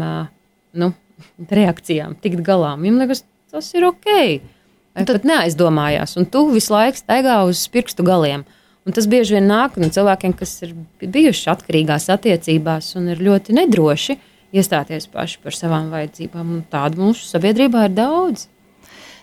[0.73, 0.93] nu,
[1.61, 2.73] reakcijām, tikt galā.
[2.81, 4.09] Viņam liekas, tas ir ok.
[4.97, 5.19] Vai tad...
[5.21, 8.49] pat neaizdomājās, un tu visu laiku staigā uz pirkstu galiem.
[8.49, 8.58] Uh,
[8.89, 10.71] Un tas bieži vien nāk no cilvēkiem, kas ir
[11.03, 14.15] bijuši atkarīgās attiecībās un ir ļoti nedroši
[14.57, 16.55] iestāties paši par savām vajadzībām.
[16.57, 18.47] Un tādu mūsu sabiedrībā ir daudz.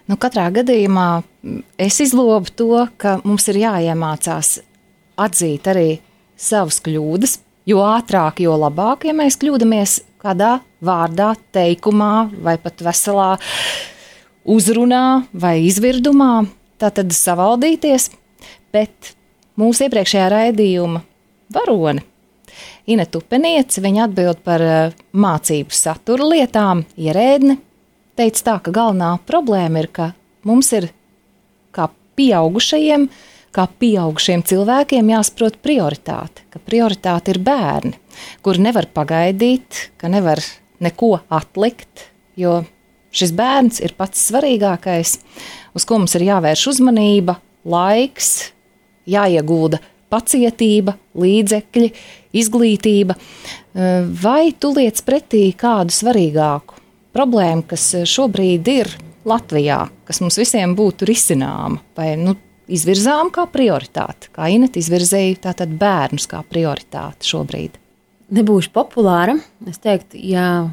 [0.05, 1.07] Nu, katrā gadījumā
[1.81, 4.59] es izlobu to, ka mums ir jāiemācās
[5.25, 5.87] atzīt arī
[6.37, 12.13] savas kļūdas, jo ātrāk, jo labāk, ja mēs kļūdāmies kādā vārdā, teikumā
[12.45, 13.31] vai pat veselā
[14.45, 16.33] uzrunā vai izvirdumā,
[16.77, 18.11] tad savaldīties.
[18.69, 19.15] Bet
[19.59, 21.01] mūsu iepriekšējā raidījuma
[21.55, 22.03] varone.
[22.85, 27.57] Ina Tupeniece, viņa atbild par uh, mācību satura lietām, ierēdne,
[28.19, 30.11] teica tā, ka galvenā problēma ir, ka
[30.45, 30.91] mums ir
[31.75, 31.89] kā
[32.19, 33.07] pieaugušajiem,
[33.55, 37.95] kā pieaugušiem cilvēkiem jāsaprot prioritāte, ka prioritāte ir bērni,
[38.45, 40.43] kuri nevar pagaidīt, ka nevar
[40.83, 42.61] neko atlikt, jo
[43.15, 45.17] šis bērns ir pats svarīgākais,
[45.75, 48.51] uz ko mums ir jāvērš uzmanība, laiks,
[49.09, 49.81] jāiegulda
[50.11, 51.91] pacietība, līdzekļi,
[52.37, 56.81] izglītība, eh, vai tu liec pretī kādu svarīgāku
[57.15, 58.91] problēmu, kas šobrīd ir
[59.25, 62.35] Latvijā, kas mums visiem būtu risināma, vai nu,
[62.67, 67.79] izvirzām kā prioritāti, kā Inês izvirzīja tātad bērnus kā prioritāti šobrīd?
[68.35, 69.35] Nebūšu populāra.
[69.69, 70.71] Es teiktu, ja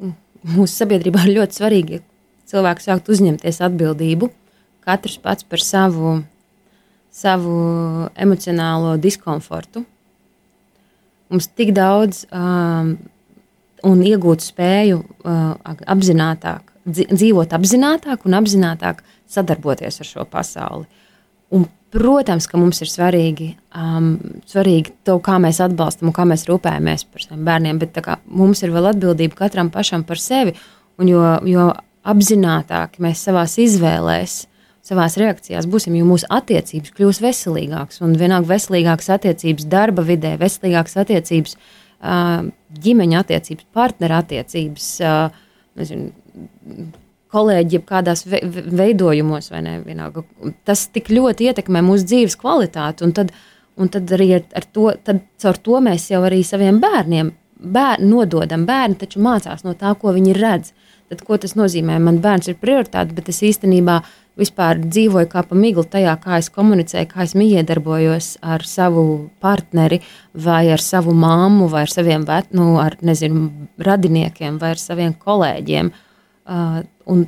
[0.00, 2.04] mūsu sabiedrībā ir ļoti svarīgi, ja
[2.52, 4.30] cilvēks sāktu uzņemties atbildību,
[4.84, 6.18] katrs pats par savu
[7.10, 9.84] savu emocionālo diskomfortu.
[11.28, 12.94] Mums tik daudz um,
[13.88, 20.88] un iegūt spēju uh, apzinātāk, dzīvot apzinātāk un apzinātāk sadarboties ar šo pasauli.
[21.52, 24.10] Un, protams, ka mums ir svarīgi, um,
[24.48, 28.60] svarīgi to, kā mēs atbalstam un kā mēs rūpējamies par saviem bērniem, bet kā, mums
[28.64, 30.52] ir vēl atbildība katram pašam par sevi.
[31.00, 31.70] Un jo, jo
[32.08, 34.42] apzinātāk mēs savā izvēlēs
[34.88, 38.00] savās reakcijās būsim, jo mūsu attiecības kļūs veselīgākas.
[38.04, 41.58] Un vienalga veselīgākas attiecības darba vidē, veselīgākas attiecības,
[42.86, 44.88] ģimeņa attiecības, partneru attiecības,
[45.78, 46.10] nezinu,
[47.34, 49.74] kolēģi, kādās veidojumos, vai ne?
[49.84, 50.24] Vienalga.
[50.68, 53.04] Tas tik ļoti ietekmē mūsu dzīves kvalitāti.
[53.04, 53.34] Un tad,
[53.76, 58.08] un tad arī ar, ar to, tad caur to mēs jau arī saviem bērniem bērni,
[58.08, 58.64] nododam.
[58.68, 60.72] Bērni taču mācās no tā, ko viņi redz.
[61.08, 61.98] Tad, ko tas nozīmē?
[62.02, 64.00] Man bērns ir prioritāte, bet es īstenībā
[64.38, 70.00] vispār dzīvoju kā pa miglu tajā, kā es komunicēju, kā es iedarbojos ar savu partneri,
[70.34, 75.14] vai ar savu māmu, vai ar saviem vet, nu, ar, nezinu, radiniekiem, vai ar saviem
[75.14, 75.92] kolēģiem.
[76.48, 76.80] Uh,
[77.10, 77.26] un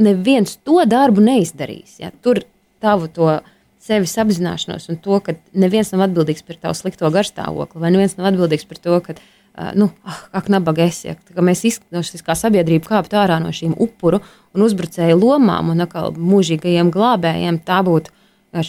[0.00, 1.98] neviens to darbu neizdarīs.
[2.02, 2.10] Ja?
[2.22, 2.42] Tur
[2.82, 3.38] tavu to
[3.80, 8.28] sevis apzināšanos un to, ka neviens nav atbildīgs par tavu slikto garstāvokli, vai neviens nav
[8.34, 9.39] atbildīgs par to, ka, uh,
[9.74, 14.22] nu, ah, ak, nabaga esi, ka mēs izskatās kā sabiedrība kāpt ārā no šīm upuru
[14.54, 18.14] un uzbrucēju lomām un atkal mūžīgajiem glābējiem, tā būtu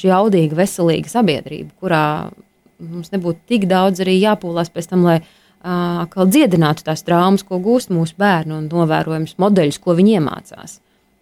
[0.05, 2.03] jaudīga, veselīga sabiedrība, kurā
[2.81, 7.93] mums nebūtu tik daudz arī jāpūlās pēc tam, lai uh, dziedinātu tās traumas, ko gūst
[7.93, 10.79] mūsu bērni un novērojams modeļus, ko viņi iemācās.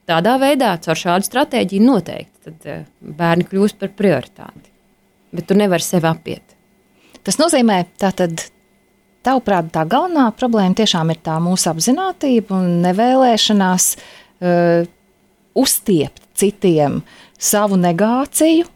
[0.10, 4.72] Tādā veidā, caur šādu stratēģiju, noteikti tad, bērni kļūst par prioritāti.
[5.36, 6.56] Bet tu nevari sevi apiet.
[7.22, 8.48] Tas nozīmē, tātad,
[9.26, 14.90] tavuprāt, tā galvenā problēma tiešām ir tā mūsu apziņotība un nevēlēšanās uh,
[15.60, 17.02] uztiept citiem
[17.40, 18.68] savu negāciju,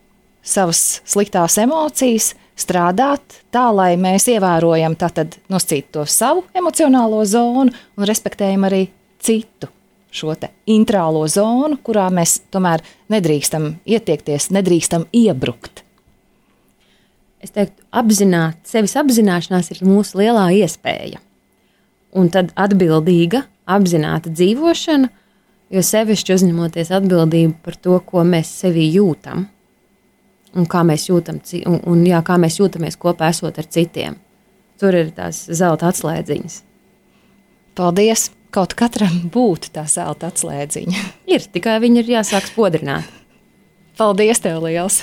[0.44, 8.10] savas sliktās emocijas, strādāt tā, lai mēs ievērojam tātad noscīt to savu emocionālo zonu un
[8.10, 8.86] respektējam arī
[9.24, 9.72] citu
[10.14, 10.36] šo
[10.70, 15.83] intrālo zonu, kurā mēs tomēr nedrīkstam ietiekties, nedrīkstam iebrukt.
[17.44, 21.20] Es teiktu, apzināt, sevis apzināšanās ir mūsu lielā iespēja.
[22.16, 25.10] Un tad atbildīga, apzināta dzīvošana,
[25.74, 29.48] jo sevišķi uzņemoties atbildību par to, ko mēs sevī jūtam,
[30.54, 34.16] un kā mēs, jūtam, un, un, jā, kā mēs jūtamies kopā esot ar citiem.
[34.80, 36.62] Tur ir tās zelta atslēdziņas.
[37.78, 38.30] Paldies!
[38.54, 41.00] Kaut katram būtu tā zelta atslēdziņa.
[41.34, 43.08] ir, tikai viņi ir jāsāk spodrināt.
[43.98, 45.00] Paldies, tev liels!